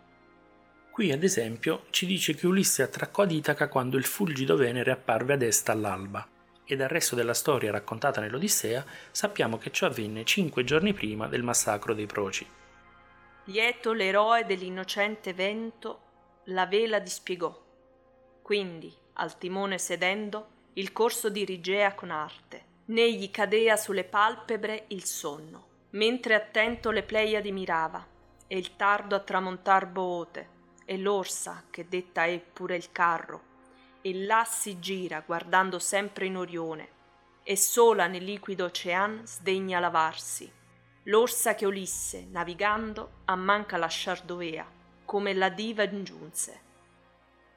Qui, 0.91 1.13
ad 1.13 1.23
esempio, 1.23 1.85
ci 1.91 2.07
dice 2.07 2.35
che 2.35 2.47
Ulisse 2.47 2.83
attraccò 2.83 3.23
ad 3.23 3.31
Itaca 3.31 3.69
quando 3.69 3.97
il 3.97 4.05
fulgido 4.05 4.57
Venere 4.57 4.91
apparve 4.91 5.35
ad 5.35 5.43
est 5.43 5.69
all'alba, 5.69 6.27
e 6.65 6.77
dal 6.77 6.89
resto 6.89 7.15
della 7.15 7.35
storia 7.35 7.71
raccontata 7.71 8.21
nell'Odissea 8.21 8.85
sappiamo 9.11 9.59
che 9.59 9.71
ciò 9.71 9.87
avvenne 9.87 10.25
cinque 10.25 10.65
giorni 10.65 10.93
prima 10.93 11.29
del 11.29 11.43
massacro 11.43 11.95
dei 11.95 12.07
Proci. 12.07 12.47
Lieto 13.45 13.93
l'eroe 13.93 14.45
dell'innocente 14.45 15.33
vento 15.33 16.01
la 16.45 16.67
vela 16.67 16.99
dispiegò. 16.99 17.67
Quindi, 18.43 18.93
al 19.15 19.39
timone 19.39 19.79
sedendo, 19.79 20.49
il 20.75 20.93
corso 20.93 21.31
dirigea 21.31 21.95
con 21.95 22.11
arte, 22.11 22.65
né 22.87 23.13
gli 23.13 23.31
cadea 23.31 23.77
sulle 23.77 24.05
palpebre 24.05 24.85
il 24.89 25.05
sonno 25.05 25.68
mentre 25.91 26.35
attento 26.35 26.91
le 26.91 27.03
Pleiadi 27.03 27.53
mirava, 27.53 28.07
e 28.47 28.57
il 28.57 28.77
tardo 28.77 29.15
a 29.15 29.21
tramontar 29.21 29.87
boote, 29.87 30.57
e 30.85 30.99
l'orsa 30.99 31.65
che 31.71 31.87
detta 31.89 32.25
è 32.25 32.39
pure 32.41 32.77
il 32.77 32.91
carro, 32.93 33.43
e 34.01 34.25
là 34.25 34.45
si 34.45 34.79
gira 34.79 35.23
guardando 35.25 35.79
sempre 35.79 36.27
in 36.27 36.37
Orione, 36.37 36.89
e 37.43 37.57
sola 37.57 38.07
nel 38.07 38.25
liquido 38.25 38.67
ocean 38.67 39.27
sdegna 39.27 39.79
lavarsi. 39.81 40.51
L'orsa 41.05 41.55
che 41.55 41.65
Ulisse, 41.65 42.27
navigando, 42.31 43.23
ammanca 43.25 43.77
lasciar 43.79 44.23
dovea, 44.23 44.67
come 45.05 45.33
la 45.33 45.49
diva 45.49 45.85
ingiunse. 45.85 46.61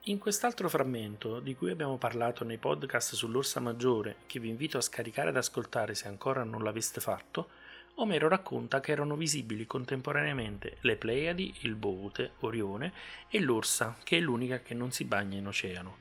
In 0.06 0.18
quest'altro 0.18 0.68
frammento, 0.70 1.40
di 1.40 1.56
cui 1.56 1.70
abbiamo 1.70 1.98
parlato 1.98 2.44
nei 2.44 2.58
podcast 2.58 3.14
sull'orsa 3.14 3.60
maggiore, 3.60 4.16
che 4.26 4.40
vi 4.40 4.50
invito 4.50 4.78
a 4.78 4.82
scaricare 4.82 5.30
ed 5.30 5.38
ascoltare 5.38 5.94
se 5.94 6.08
ancora 6.08 6.44
non 6.44 6.64
l'aveste 6.64 7.00
fatto, 7.02 7.50
Omero 7.96 8.28
racconta 8.28 8.80
che 8.80 8.92
erano 8.92 9.16
visibili 9.16 9.68
contemporaneamente 9.68 10.78
le 10.82 10.96
Pleiadi, 10.96 11.54
il 11.62 11.76
Boute, 11.76 12.32
Orione 12.40 12.94
e 13.30 13.40
l'Orsa, 13.40 13.98
che 14.04 14.18
è 14.18 14.20
l'unica 14.20 14.60
che 14.62 14.74
non 14.74 14.92
si 14.92 15.04
bagna 15.06 15.38
in 15.38 15.48
oceano. 15.48 15.98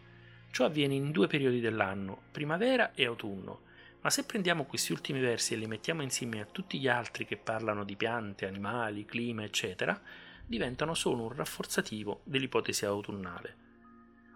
Ciò 0.51 0.65
avviene 0.65 0.95
in 0.95 1.11
due 1.11 1.27
periodi 1.27 1.61
dell'anno, 1.61 2.23
primavera 2.33 2.93
e 2.95 3.05
autunno, 3.05 3.69
ma 4.01 4.11
se 4.11 4.25
prendiamo 4.25 4.65
questi 4.65 4.93
ultimi 4.93 5.21
versi 5.21 5.55
e 5.55 5.57
li 5.59 5.67
mettiamo 5.67 6.03
insieme 6.03 6.41
a 6.41 6.47
tutti 6.47 6.79
gli 6.79 6.89
altri 6.89 7.27
che 7.27 7.37
parlano 7.37 7.85
di 7.85 7.97
piante, 7.97 8.47
animali, 8.47 9.05
clima, 9.05 9.45
eccetera, 9.45 10.01
diventano 10.47 10.95
solo 10.95 11.25
un 11.25 11.35
rafforzativo 11.35 12.23
dell'ipotesi 12.25 12.87
autunnale. 12.87 13.57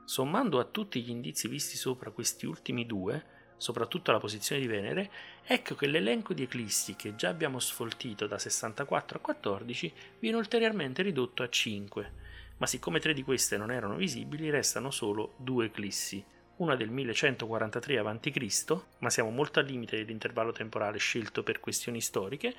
Sommando 0.05 0.61
a 0.61 0.65
tutti 0.65 1.03
gli 1.03 1.09
indizi 1.09 1.49
visti 1.49 1.77
sopra 1.77 2.11
questi 2.11 2.45
ultimi 2.45 2.85
due, 2.85 3.25
soprattutto 3.65 4.13
la 4.13 4.21
posizione 4.21 4.61
di 4.61 4.67
Venere, 4.67 5.11
ecco 5.43 5.75
che 5.75 5.87
l'elenco 5.87 6.35
di 6.35 6.43
eclissi 6.43 6.97
che 6.97 7.15
già 7.15 7.31
abbiamo 7.31 7.59
sfoltito 7.59 8.27
da 8.27 8.39
64 8.39 9.17
a 9.17 9.21
14 9.23 9.93
viene 10.19 10.37
ulteriormente 10.37 11.01
ridotto 11.01 11.43
a 11.43 11.49
5, 11.49 12.13
ma 12.59 12.67
siccome 12.67 13.01
tre 13.01 13.15
di 13.15 13.23
queste 13.23 13.57
non 13.57 13.71
erano 13.71 13.97
visibili 13.97 14.51
restano 14.51 14.91
solo 14.91 15.33
due 15.39 15.65
eclissi, 15.65 16.23
una 16.57 16.77
del 16.77 16.91
1143 16.91 17.99
a.C., 18.01 18.77
ma 18.99 19.09
siamo 19.09 19.31
molto 19.31 19.61
al 19.61 19.65
limite 19.65 19.97
dell'intervallo 19.97 20.53
temporale 20.53 20.99
scelto 20.99 21.43
per 21.43 21.59
questioni 21.59 22.03
storiche, 22.03 22.55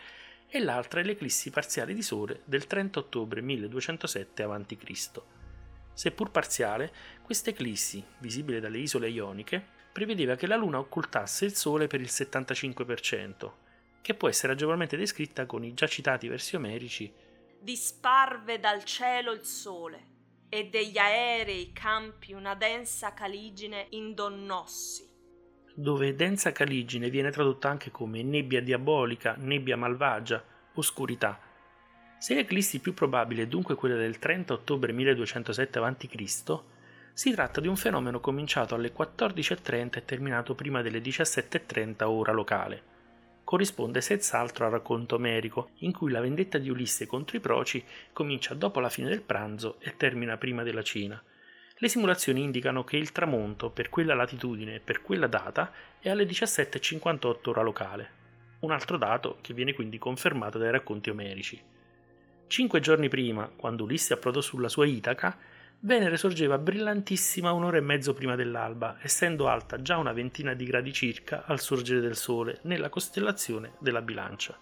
e 0.47 0.59
l'altra 0.59 1.01
è 1.01 1.03
l'eclissi 1.03 1.51
parziale 1.51 1.93
di 1.93 2.01
Sole 2.01 2.41
del 2.45 2.65
30 2.65 2.97
ottobre 2.97 3.41
1207 3.41 4.41
a.C. 4.41 5.21
Seppur 5.93 6.31
parziale, 6.31 6.91
questa 7.21 7.51
eclissi, 7.51 8.03
visibile 8.17 8.59
dalle 8.59 8.79
isole 8.79 9.09
ioniche, 9.09 9.74
prevedeva 9.95 10.35
che 10.35 10.45
la 10.45 10.57
Luna 10.57 10.77
occultasse 10.77 11.45
il 11.45 11.55
Sole 11.55 11.87
per 11.87 12.01
il 12.01 12.09
75%, 12.11 13.51
che 14.01 14.13
può 14.13 14.27
essere 14.27 14.51
agevolmente 14.51 14.97
descritta 14.97 15.45
con 15.45 15.63
i 15.63 15.73
già 15.73 15.87
citati 15.87 16.27
versi 16.27 16.57
omerici 16.57 17.09
Disparve 17.61 18.59
dal 18.59 18.83
cielo 18.83 19.31
il 19.31 19.45
sole 19.45 20.07
e 20.49 20.67
degli 20.67 20.97
aerei 20.97 21.71
campi 21.71 22.33
una 22.33 22.55
densa 22.55 23.13
caligine 23.13 23.87
indonnossi. 23.91 25.07
Dove 25.73 26.13
densa 26.13 26.51
caligine 26.51 27.09
viene 27.09 27.31
tradotta 27.31 27.69
anche 27.69 27.89
come 27.89 28.21
nebbia 28.21 28.61
diabolica, 28.61 29.35
nebbia 29.37 29.77
malvagia, 29.77 30.43
oscurità. 30.73 31.39
Se 32.17 32.35
l'eclissi 32.35 32.81
più 32.81 32.93
probabile 32.93 33.43
è 33.43 33.47
dunque 33.47 33.75
quella 33.75 33.95
del 33.95 34.19
30 34.19 34.51
ottobre 34.51 34.91
1207 34.91 35.79
a.C., 35.79 36.63
si 37.15 37.31
tratta 37.31 37.61
di 37.61 37.69
un 37.69 37.77
fenomeno 37.77 38.19
cominciato 38.19 38.75
alle 38.75 38.91
14.30 38.91 39.95
e 39.95 40.03
terminato 40.03 40.53
prima 40.53 40.81
delle 40.81 40.99
17.30 40.99 42.03
ora 42.03 42.33
locale. 42.33 42.83
Corrisponde 43.45 44.01
senz'altro 44.01 44.65
al 44.65 44.71
racconto 44.71 45.15
omerico, 45.15 45.69
in 45.77 45.93
cui 45.93 46.11
la 46.11 46.19
vendetta 46.19 46.57
di 46.57 46.69
Ulisse 46.69 47.05
contro 47.05 47.37
i 47.37 47.39
proci 47.39 47.81
comincia 48.11 48.53
dopo 48.53 48.81
la 48.81 48.89
fine 48.89 49.07
del 49.07 49.21
pranzo 49.21 49.77
e 49.79 49.95
termina 49.95 50.35
prima 50.35 50.63
della 50.63 50.81
cena. 50.81 51.23
Le 51.77 51.87
simulazioni 51.87 52.43
indicano 52.43 52.83
che 52.83 52.97
il 52.97 53.13
tramonto 53.13 53.69
per 53.69 53.87
quella 53.87 54.13
latitudine 54.13 54.75
e 54.75 54.79
per 54.81 55.01
quella 55.01 55.27
data 55.27 55.71
è 56.01 56.09
alle 56.09 56.25
17.58 56.25 57.37
ora 57.49 57.61
locale, 57.61 58.09
un 58.59 58.71
altro 58.71 58.97
dato 58.97 59.37
che 59.39 59.53
viene 59.53 59.73
quindi 59.73 59.97
confermato 59.97 60.57
dai 60.57 60.71
racconti 60.71 61.09
omerici. 61.09 61.63
Cinque 62.47 62.81
giorni 62.81 63.07
prima, 63.07 63.49
quando 63.55 63.83
Ulisse 63.83 64.11
approdò 64.11 64.41
sulla 64.41 64.67
sua 64.67 64.85
Itaca, 64.85 65.54
Venere 65.85 66.17
sorgeva 66.17 66.57
brillantissima 66.57 67.51
un'ora 67.51 67.77
e 67.77 67.81
mezzo 67.81 68.15
prima 68.15 68.33
dell'alba, 68.33 68.97
essendo 69.03 69.47
alta 69.47 69.83
già 69.83 69.97
una 69.97 70.13
ventina 70.13 70.55
di 70.55 70.65
gradi 70.65 70.91
circa 70.91 71.43
al 71.45 71.59
sorgere 71.59 71.99
del 71.99 72.15
Sole 72.15 72.57
nella 72.63 72.89
costellazione 72.89 73.73
della 73.77 74.01
Bilancia. 74.01 74.57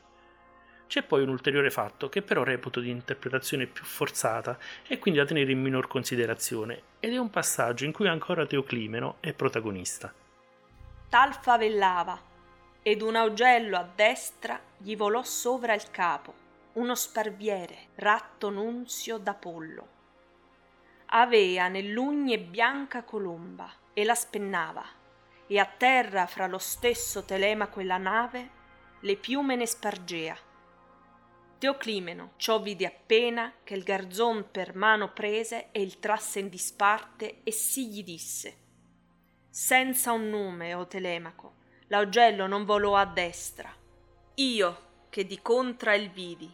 C'è 0.86 1.02
poi 1.04 1.24
un 1.24 1.30
ulteriore 1.30 1.70
fatto 1.70 2.10
che 2.10 2.24
però 2.24 2.44
reputo 2.44 2.82
di 2.82 2.90
interpretazione 2.90 3.68
più 3.68 3.86
forzata 3.86 4.58
e 4.86 5.00
quindi 5.00 5.22
da 5.22 5.26
tenere 5.26 5.54
in 5.54 5.62
minor 5.62 5.88
considerazione, 5.88 6.82
ed 7.00 7.14
è 7.14 7.18
un 7.18 7.30
passaggio 7.30 7.86
in 7.86 7.94
cui 7.94 8.10
ancora 8.10 8.46
Teoclimeno 8.46 9.16
è 9.22 9.32
protagonista. 9.32 10.14
Tal 11.08 11.34
favellava, 11.36 12.20
ed 12.82 13.02
un 13.02 13.16
augello 13.16 13.78
a 13.78 13.88
destra 13.96 14.60
gli 14.78 14.98
volò 14.98 15.24
sovra 15.24 15.74
il 15.74 15.90
capo, 15.90 16.34
uno 16.74 16.96
sparviere, 16.96 17.78
ratto 17.96 18.50
nunzio 18.50 19.18
d'Apollo 19.18 19.93
avea 21.16 21.68
nell'ugne 21.68 22.40
bianca 22.40 23.04
colomba 23.04 23.72
e 23.94 24.04
la 24.04 24.16
spennava 24.16 24.84
e 25.46 25.60
a 25.60 25.66
terra 25.66 26.26
fra 26.26 26.48
lo 26.48 26.58
stesso 26.58 27.24
telemaco 27.24 27.80
e 27.80 27.84
la 27.84 27.98
nave 27.98 28.50
le 29.02 29.16
piume 29.18 29.56
ne 29.56 29.68
spargea. 29.68 30.36
Teoclimeno 31.60 32.34
ciò 32.38 32.60
vide 32.60 32.88
appena 32.88 33.54
che 33.64 33.76
il 33.76 33.84
garzon 33.84 34.50
per 34.50 34.76
mano 34.76 35.12
prese 35.14 35.70
e 35.72 35.82
il 35.82 36.00
trasse 36.00 36.40
in 36.40 36.50
disparte 36.50 37.42
e 37.44 37.52
sì 37.52 37.90
gli 37.90 38.04
disse 38.04 38.62
senza 39.50 40.12
un 40.12 40.30
nome 40.30 40.74
o 40.74 40.88
telemaco 40.88 41.58
l'augello 41.90 42.48
non 42.48 42.66
volò 42.66 42.96
a 42.96 43.06
destra. 43.06 43.72
Io 44.36 44.92
che 45.12 45.28
di 45.28 45.40
contra 45.44 45.94
il 45.94 46.10
vidi 46.10 46.52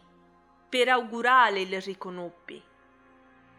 per 0.68 0.90
augurale 0.90 1.62
il 1.62 1.80
riconobbi 1.80 2.62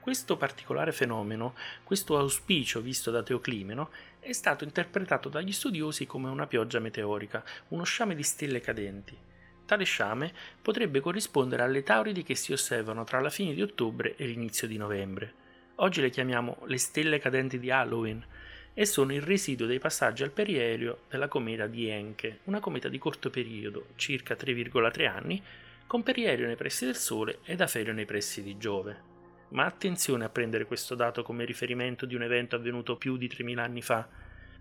Questo 0.01 0.35
particolare 0.35 0.91
fenomeno, 0.93 1.53
questo 1.83 2.17
auspicio 2.17 2.81
visto 2.81 3.11
da 3.11 3.21
Teoclimeno, 3.21 3.91
è 4.19 4.31
stato 4.31 4.63
interpretato 4.63 5.29
dagli 5.29 5.51
studiosi 5.51 6.07
come 6.07 6.27
una 6.27 6.47
pioggia 6.47 6.79
meteorica, 6.79 7.43
uno 7.67 7.83
sciame 7.83 8.15
di 8.15 8.23
stelle 8.23 8.61
cadenti. 8.61 9.15
Tale 9.63 9.83
sciame 9.83 10.33
potrebbe 10.59 11.01
corrispondere 11.01 11.61
alle 11.61 11.83
tauridi 11.83 12.23
che 12.23 12.33
si 12.33 12.51
osservano 12.51 13.03
tra 13.03 13.19
la 13.19 13.29
fine 13.29 13.53
di 13.53 13.61
ottobre 13.61 14.15
e 14.15 14.25
l'inizio 14.25 14.67
di 14.67 14.77
novembre. 14.77 15.33
Oggi 15.75 16.01
le 16.01 16.09
chiamiamo 16.09 16.63
le 16.65 16.79
stelle 16.79 17.19
cadenti 17.19 17.59
di 17.59 17.69
Halloween 17.69 18.25
e 18.73 18.85
sono 18.87 19.13
il 19.13 19.21
residuo 19.21 19.67
dei 19.67 19.77
passaggi 19.77 20.23
al 20.23 20.31
perielio 20.31 21.01
della 21.09 21.27
cometa 21.27 21.67
di 21.67 21.87
Encke, 21.87 22.39
una 22.45 22.59
cometa 22.59 22.89
di 22.89 22.97
corto 22.97 23.29
periodo, 23.29 23.89
circa 23.97 24.33
3,3 24.33 25.07
anni, 25.07 25.43
con 25.85 26.01
perielio 26.01 26.47
nei 26.47 26.55
pressi 26.55 26.85
del 26.85 26.95
Sole 26.95 27.37
ed 27.43 27.61
afelio 27.61 27.93
nei 27.93 28.05
pressi 28.05 28.41
di 28.41 28.57
Giove 28.57 29.10
ma 29.51 29.65
attenzione 29.65 30.25
a 30.25 30.29
prendere 30.29 30.65
questo 30.65 30.95
dato 30.95 31.23
come 31.23 31.45
riferimento 31.45 32.05
di 32.05 32.15
un 32.15 32.23
evento 32.23 32.55
avvenuto 32.55 32.97
più 32.97 33.17
di 33.17 33.27
3.000 33.27 33.57
anni 33.57 33.81
fa. 33.81 34.07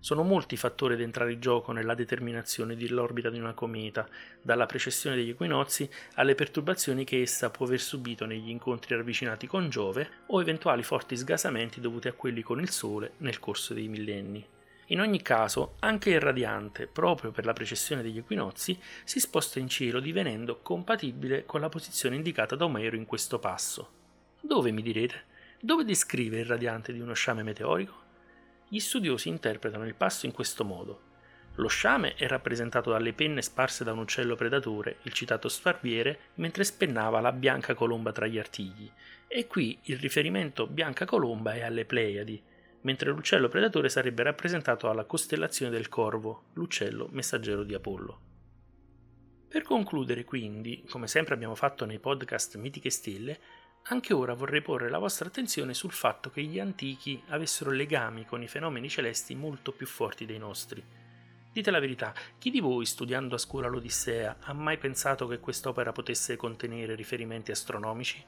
Sono 0.03 0.22
molti 0.22 0.55
i 0.55 0.57
fattori 0.57 0.94
ad 0.94 1.00
entrare 1.00 1.33
in 1.33 1.40
gioco 1.40 1.72
nella 1.72 1.94
determinazione 1.94 2.74
dell'orbita 2.74 3.29
di 3.29 3.38
una 3.38 3.53
cometa, 3.53 4.09
dalla 4.40 4.64
precessione 4.64 5.14
degli 5.14 5.29
equinozi 5.29 5.88
alle 6.14 6.35
perturbazioni 6.35 7.05
che 7.05 7.20
essa 7.20 7.50
può 7.50 7.66
aver 7.66 7.81
subito 7.81 8.24
negli 8.24 8.48
incontri 8.48 8.96
ravvicinati 8.96 9.46
con 9.46 9.68
Giove 9.68 10.09
o 10.29 10.40
eventuali 10.40 10.83
forti 10.83 11.16
sgasamenti 11.16 11.81
dovuti 11.81 12.09
a 12.09 12.14
quelli 12.14 12.40
con 12.42 12.61
il 12.61 12.70
Sole 12.70 13.12
nel 13.18 13.38
corso 13.38 13.74
dei 13.74 13.88
millenni. 13.88 14.44
In 14.87 15.00
ogni 15.00 15.22
caso, 15.22 15.76
anche 15.81 16.11
il 16.11 16.20
radiante, 16.20 16.88
proprio 16.88 17.31
per 17.31 17.44
la 17.44 17.53
precessione 17.53 18.03
degli 18.03 18.18
equinozi, 18.18 18.76
si 19.05 19.20
sposta 19.20 19.61
in 19.61 19.68
cielo 19.68 20.00
divenendo 20.00 20.61
compatibile 20.62 21.44
con 21.44 21.61
la 21.61 21.68
posizione 21.68 22.16
indicata 22.16 22.57
da 22.57 22.64
Omero 22.64 22.96
in 22.96 23.05
questo 23.05 23.38
passo. 23.38 23.99
Dove 24.42 24.70
mi 24.70 24.81
direte? 24.81 25.24
Dove 25.61 25.85
descrive 25.85 26.38
il 26.38 26.46
radiante 26.46 26.94
di 26.94 27.00
uno 27.00 27.12
sciame 27.12 27.42
meteorico? 27.42 27.94
Gli 28.68 28.79
studiosi 28.79 29.29
interpretano 29.29 29.87
il 29.87 29.94
passo 29.94 30.24
in 30.24 30.33
questo 30.33 30.64
modo. 30.64 31.09
Lo 31.57 31.68
sciame 31.68 32.14
è 32.14 32.26
rappresentato 32.26 32.90
dalle 32.90 33.12
penne 33.12 33.42
sparse 33.42 33.85
da 33.85 33.92
un 33.92 33.98
uccello 33.98 34.37
predatore, 34.37 34.96
il 35.03 35.12
citato 35.12 35.50
sfarviere, 35.50 36.31
mentre 36.37 36.64
spennava 36.64 37.20
la 37.20 37.33
bianca 37.33 37.74
colomba 37.74 38.12
tra 38.12 38.26
gli 38.26 38.38
artigli. 38.38 38.90
E 39.29 39.46
qui 39.46 39.79
il 39.83 39.98
riferimento 39.98 40.66
bianca 40.66 41.05
colomba 41.05 41.53
è 41.53 41.61
alle 41.61 41.85
Pleiadi, 41.85 42.42
mentre 42.83 43.11
l'uccello 43.11 43.48
predatore 43.48 43.90
sarebbe 43.90 44.22
rappresentato 44.22 44.88
alla 44.88 45.05
costellazione 45.05 45.70
del 45.70 45.88
Corvo, 45.88 46.44
l'uccello 46.55 47.09
messaggero 47.11 47.62
di 47.62 47.74
Apollo. 47.74 48.20
Per 49.50 49.62
concludere, 49.62 50.24
quindi, 50.24 50.85
come 50.88 51.09
sempre 51.09 51.35
abbiamo 51.35 51.57
fatto 51.57 51.85
nei 51.85 51.98
podcast 51.98 52.57
Mitiche 52.57 52.88
Stelle, 52.88 53.40
anche 53.85 54.14
ora 54.14 54.35
vorrei 54.35 54.62
porre 54.62 54.88
la 54.88 54.99
vostra 54.99 55.29
attenzione 55.29 55.75
sul 55.75 55.93
fatto 55.93 56.31
che 56.31 56.43
gli 56.43 56.61
antichi 56.61 57.23
avessero 57.29 57.71
legami 57.71 58.25
con 58.25 58.43
i 58.43 58.49
fenomeni 58.49 58.88
celesti 58.88 59.35
molto 59.35 59.73
più 59.73 59.87
forti 59.87 60.27
dei 60.27 60.38
nostri. 60.38 60.83
Dite 61.53 61.71
la 61.73 61.81
verità, 61.81 62.14
chi 62.38 62.51
di 62.51 62.61
voi 62.61 62.87
studiando 62.87 63.35
a 63.35 63.38
scuola 63.38 63.66
l'Odissea 63.66 64.37
ha 64.43 64.53
mai 64.53 64.79
pensato 64.79 65.27
che 65.27 65.40
quest'opera 65.40 65.90
potesse 65.90 66.37
contenere 66.37 66.95
riferimenti 66.95 67.51
astronomici? 67.51 68.25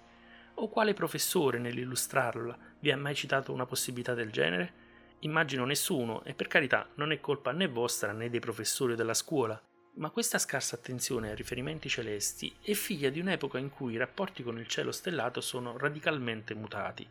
O 0.55 0.69
quale 0.69 0.95
professore 0.95 1.59
nell'illustrarla 1.59 2.59
vi 2.81 2.91
ha 2.91 2.97
mai 2.97 3.15
citato 3.15 3.53
una 3.53 3.67
possibilità 3.67 4.15
del 4.15 4.33
genere? 4.33 4.73
Immagino 5.21 5.65
nessuno, 5.65 6.25
e 6.25 6.35
per 6.35 6.49
carità 6.49 6.89
non 6.97 7.13
è 7.13 7.21
colpa 7.21 7.53
né 7.53 7.69
vostra 7.69 8.11
né 8.11 8.29
dei 8.29 8.41
professori 8.41 8.97
della 8.97 9.15
scuola, 9.15 9.63
ma 9.95 10.11
questa 10.11 10.39
scarsa 10.39 10.77
attenzione 10.77 11.29
ai 11.29 11.37
riferimenti 11.37 11.89
celesti 11.89 12.55
è 12.63 12.73
figlia 12.73 13.11
di 13.11 13.21
un'epoca 13.21 13.59
in 13.59 13.69
cui 13.69 13.93
i 13.93 13.99
rapporti 13.99 14.43
con 14.43 14.59
il 14.59 14.67
cielo 14.67 14.91
stellato 14.91 15.41
sono 15.43 15.77
radicalmente 15.77 16.55
mutati. 16.55 17.07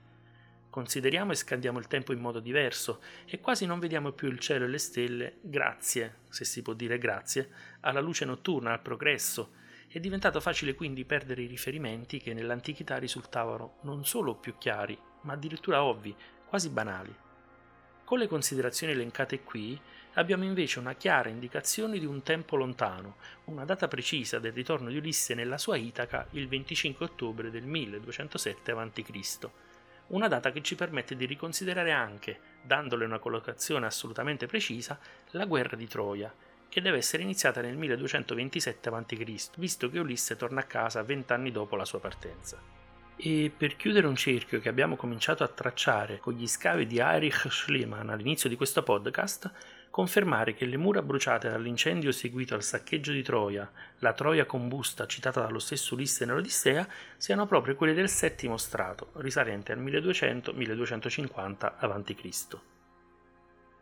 Consideriamo 0.69 1.31
e 1.31 1.35
scandiamo 1.35 1.77
il 1.77 1.87
tempo 1.87 2.13
in 2.13 2.19
modo 2.19 2.39
diverso 2.39 3.01
e 3.25 3.39
quasi 3.39 3.65
non 3.65 3.79
vediamo 3.79 4.13
più 4.13 4.29
il 4.29 4.39
cielo 4.39 4.65
e 4.65 4.69
le 4.69 4.77
stelle 4.77 5.37
grazie, 5.41 6.19
se 6.29 6.43
si 6.45 6.61
può 6.61 6.73
dire 6.73 6.97
grazie, 6.97 7.49
alla 7.81 7.99
luce 7.99 8.25
notturna, 8.25 8.71
al 8.71 8.81
progresso. 8.81 9.51
È 9.87 9.99
diventato 9.99 10.39
facile 10.39 10.73
quindi 10.73 11.03
perdere 11.03 11.43
i 11.43 11.47
riferimenti 11.47 12.19
che 12.19 12.33
nell'antichità 12.33 12.97
risultavano 12.97 13.79
non 13.81 14.05
solo 14.05 14.35
più 14.35 14.57
chiari, 14.57 14.97
ma 15.21 15.33
addirittura 15.33 15.83
ovvi, 15.83 16.15
quasi 16.47 16.69
banali. 16.69 17.13
Con 18.05 18.17
le 18.17 18.27
considerazioni 18.27 18.93
elencate 18.93 19.41
qui, 19.43 19.79
abbiamo 20.13 20.43
invece 20.43 20.79
una 20.79 20.93
chiara 20.93 21.29
indicazione 21.29 21.99
di 21.99 22.05
un 22.05 22.23
tempo 22.23 22.55
lontano, 22.55 23.15
una 23.45 23.65
data 23.65 23.87
precisa 23.87 24.39
del 24.39 24.51
ritorno 24.51 24.89
di 24.89 24.97
Ulisse 24.97 25.33
nella 25.33 25.57
sua 25.57 25.77
Itaca 25.77 26.27
il 26.31 26.47
25 26.47 27.05
ottobre 27.05 27.49
del 27.49 27.63
1207 27.63 28.71
a.C., 28.71 29.49
una 30.07 30.27
data 30.27 30.51
che 30.51 30.61
ci 30.61 30.75
permette 30.75 31.15
di 31.15 31.25
riconsiderare 31.25 31.91
anche, 31.91 32.39
dandole 32.61 33.05
una 33.05 33.19
collocazione 33.19 33.85
assolutamente 33.85 34.45
precisa, 34.45 34.99
la 35.31 35.45
guerra 35.45 35.77
di 35.77 35.87
Troia, 35.87 36.33
che 36.67 36.81
deve 36.81 36.97
essere 36.97 37.23
iniziata 37.23 37.61
nel 37.61 37.77
1227 37.77 38.89
a.C., 38.89 39.49
visto 39.57 39.89
che 39.89 39.99
Ulisse 39.99 40.35
torna 40.35 40.61
a 40.61 40.65
casa 40.65 41.03
vent'anni 41.03 41.51
dopo 41.51 41.75
la 41.75 41.85
sua 41.85 41.99
partenza. 41.99 42.57
E 43.15 43.51
per 43.55 43.75
chiudere 43.75 44.07
un 44.07 44.15
cerchio 44.15 44.59
che 44.59 44.69
abbiamo 44.69 44.95
cominciato 44.95 45.43
a 45.43 45.47
tracciare 45.47 46.19
con 46.19 46.33
gli 46.33 46.47
scavi 46.47 46.87
di 46.87 46.97
Erich 46.97 47.49
Schliemann 47.49 48.09
all'inizio 48.09 48.49
di 48.49 48.55
questo 48.55 48.83
podcast, 48.83 49.51
confermare 49.91 50.53
che 50.53 50.65
le 50.65 50.77
mura 50.77 51.01
bruciate 51.01 51.49
dall'incendio 51.49 52.13
seguito 52.13 52.55
al 52.55 52.63
saccheggio 52.63 53.11
di 53.11 53.21
Troia, 53.21 53.69
la 53.99 54.13
Troia 54.13 54.45
combusta 54.45 55.05
citata 55.05 55.41
dallo 55.41 55.59
stesso 55.59 55.93
Ulisse 55.93 56.25
nell'Odissea, 56.25 56.87
siano 57.17 57.45
proprio 57.45 57.75
quelle 57.75 57.93
del 57.93 58.09
settimo 58.09 58.55
strato, 58.57 59.09
risalente 59.15 59.73
al 59.73 59.83
1200-1250 59.83 61.73
a.C. 61.77 62.57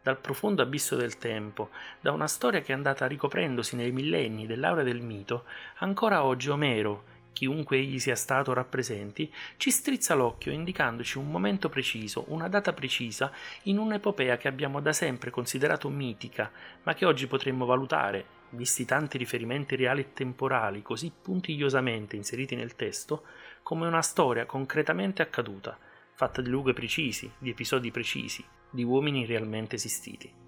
Dal 0.02 0.18
profondo 0.18 0.64
abisso 0.64 0.96
del 0.96 1.18
tempo, 1.18 1.70
da 2.02 2.12
una 2.12 2.28
storia 2.28 2.62
che 2.62 2.72
è 2.72 2.76
andata 2.76 3.06
ricoprendosi 3.06 3.76
nei 3.76 3.92
millenni 3.92 4.48
dell'aura 4.48 4.82
del 4.82 5.02
mito, 5.02 5.46
ancora 5.78 6.24
oggi 6.24 6.50
Omero, 6.50 7.18
chiunque 7.34 7.78
egli 7.78 8.00
sia 8.00 8.16
stato 8.16 8.54
rappresenti, 8.54 9.32
ci 9.58 9.72
strizza 9.72 10.14
l'occhio 10.14 10.52
indicandoci 10.52 11.18
un 11.18 11.30
momento 11.30 11.70
preciso, 11.70 12.26
una 12.28 12.48
data 12.48 12.74
precisa, 12.74 13.32
in 13.64 13.78
un'epopea 13.78 14.38
che 14.38 14.48
abbiamo 14.48 14.82
da 14.82 14.94
sempre 14.94 15.30
considerato 15.30 15.90
mitica, 15.90 16.52
ma 16.84 16.94
che 16.94 17.06
oggi 17.06 17.28
potremmo 17.28 17.66
valutare, 17.66 18.38
visti 18.52 18.86
tanti 18.86 19.18
riferimenti 19.18 19.76
reali 19.76 20.02
e 20.02 20.14
temporali 20.14 20.82
così 20.82 21.12
puntigliosamente 21.22 22.16
inseriti 22.16 22.56
nel 22.56 22.76
testo, 22.76 23.24
come 23.64 23.88
una 23.88 24.02
storia 24.02 24.46
concretamente 24.46 25.22
accaduta, 25.22 25.78
fatta 26.14 26.42
di 26.42 26.50
luoghi 26.50 26.74
precisi, 26.74 27.32
di 27.38 27.50
episodi 27.50 27.92
precisi, 27.92 28.44
di 28.70 28.84
uomini 28.84 29.26
realmente 29.26 29.76
esistiti. 29.76 30.39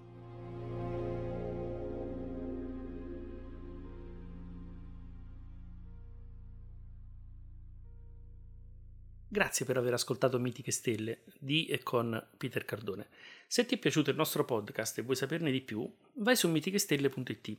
Grazie 9.32 9.64
per 9.64 9.78
aver 9.78 9.94
ascoltato 9.94 10.38
Mitiche 10.38 10.72
Stelle 10.72 11.22
di 11.38 11.64
e 11.64 11.82
con 11.82 12.22
Peter 12.36 12.66
Cardone. 12.66 13.08
Se 13.46 13.64
ti 13.64 13.76
è 13.76 13.78
piaciuto 13.78 14.10
il 14.10 14.16
nostro 14.16 14.44
podcast 14.44 14.98
e 14.98 15.02
vuoi 15.02 15.16
saperne 15.16 15.50
di 15.50 15.62
più, 15.62 15.90
vai 16.16 16.36
su 16.36 16.50
mitichestelle.it. 16.50 17.56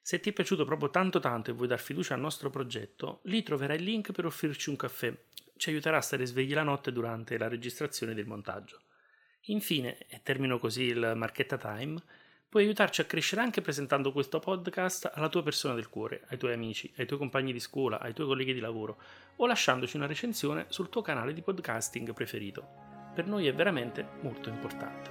Se 0.00 0.18
ti 0.18 0.30
è 0.30 0.32
piaciuto 0.32 0.64
proprio 0.64 0.90
tanto 0.90 1.20
tanto 1.20 1.50
e 1.50 1.54
vuoi 1.54 1.68
dar 1.68 1.78
fiducia 1.78 2.14
al 2.14 2.20
nostro 2.20 2.50
progetto, 2.50 3.20
lì 3.26 3.44
troverai 3.44 3.76
il 3.76 3.84
link 3.84 4.10
per 4.10 4.26
offrirci 4.26 4.68
un 4.68 4.74
caffè. 4.74 5.16
Ci 5.56 5.70
aiuterà 5.70 5.98
a 5.98 6.00
stare 6.00 6.26
svegli 6.26 6.54
la 6.54 6.64
notte 6.64 6.90
durante 6.90 7.38
la 7.38 7.46
registrazione 7.46 8.14
del 8.14 8.26
montaggio. 8.26 8.80
Infine, 9.42 9.98
e 10.08 10.22
termino 10.24 10.58
così 10.58 10.86
il 10.86 11.12
Marchetta 11.14 11.56
Time, 11.56 12.02
Puoi 12.52 12.64
aiutarci 12.64 13.00
a 13.00 13.04
crescere 13.04 13.40
anche 13.40 13.62
presentando 13.62 14.12
questo 14.12 14.38
podcast 14.38 15.10
alla 15.14 15.30
tua 15.30 15.42
persona 15.42 15.72
del 15.72 15.88
cuore, 15.88 16.24
ai 16.28 16.36
tuoi 16.36 16.52
amici, 16.52 16.92
ai 16.98 17.06
tuoi 17.06 17.18
compagni 17.18 17.50
di 17.50 17.58
scuola, 17.58 17.98
ai 17.98 18.12
tuoi 18.12 18.26
colleghi 18.26 18.52
di 18.52 18.60
lavoro 18.60 18.98
o 19.36 19.46
lasciandoci 19.46 19.96
una 19.96 20.04
recensione 20.04 20.66
sul 20.68 20.90
tuo 20.90 21.00
canale 21.00 21.32
di 21.32 21.40
podcasting 21.40 22.12
preferito. 22.12 22.62
Per 23.14 23.26
noi 23.26 23.46
è 23.46 23.54
veramente 23.54 24.06
molto 24.20 24.50
importante. 24.50 25.10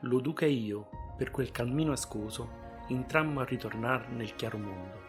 Lo 0.00 0.18
duca 0.18 0.46
e 0.46 0.50
io, 0.50 1.14
per 1.16 1.30
quel 1.30 1.52
cammino 1.52 1.92
ascoso, 1.92 2.86
intrammo 2.88 3.38
a 3.38 3.44
ritornar 3.44 4.08
nel 4.08 4.34
chiaro 4.34 4.58
mondo 4.58 5.00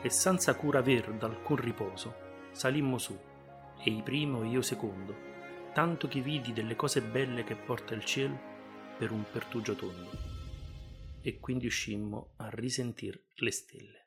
e 0.00 0.10
senza 0.10 0.54
cura 0.54 0.78
aver 0.78 1.10
d'alcun 1.14 1.56
riposo 1.56 2.14
salimmo 2.52 2.98
su, 2.98 3.18
ei 3.82 4.00
primo 4.04 4.44
e 4.44 4.46
io 4.46 4.62
secondo, 4.62 5.33
tanto 5.74 6.08
che 6.08 6.20
vidi 6.20 6.52
delle 6.52 6.76
cose 6.76 7.02
belle 7.02 7.44
che 7.44 7.56
porta 7.56 7.94
il 7.94 8.04
cielo 8.04 8.38
per 8.96 9.10
un 9.10 9.24
pertugio 9.30 9.74
tondo. 9.74 10.10
E 11.20 11.40
quindi 11.40 11.66
uscimmo 11.66 12.34
a 12.36 12.48
risentir 12.50 13.20
le 13.36 13.50
stelle. 13.50 14.06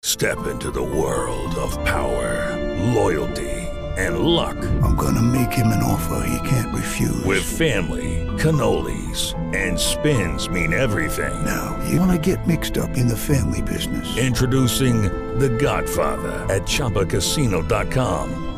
Step 0.00 0.46
into 0.46 0.70
the 0.70 0.80
world 0.80 1.54
of 1.56 1.76
power, 1.84 2.56
loyalty 2.94 3.68
and 3.98 4.20
luck. 4.20 4.56
I'm 4.82 4.94
gonna 4.94 5.22
make 5.22 5.52
him 5.52 5.66
an 5.68 5.82
offer 5.82 6.24
he 6.24 6.48
can't 6.48 6.74
refuse. 6.74 7.24
With 7.24 7.42
family, 7.42 8.24
cannolis, 8.38 9.34
and 9.54 9.78
spins 9.78 10.48
mean 10.48 10.72
everything. 10.72 11.34
Now, 11.44 11.76
you 11.90 11.98
wanna 11.98 12.18
get 12.18 12.46
mixed 12.46 12.78
up 12.78 12.96
in 12.96 13.08
the 13.08 13.16
family 13.16 13.62
business. 13.62 14.16
Introducing 14.16 15.02
The 15.38 15.48
Godfather 15.48 16.46
at 16.48 16.62
ChumbaCasino.com. 16.62 18.57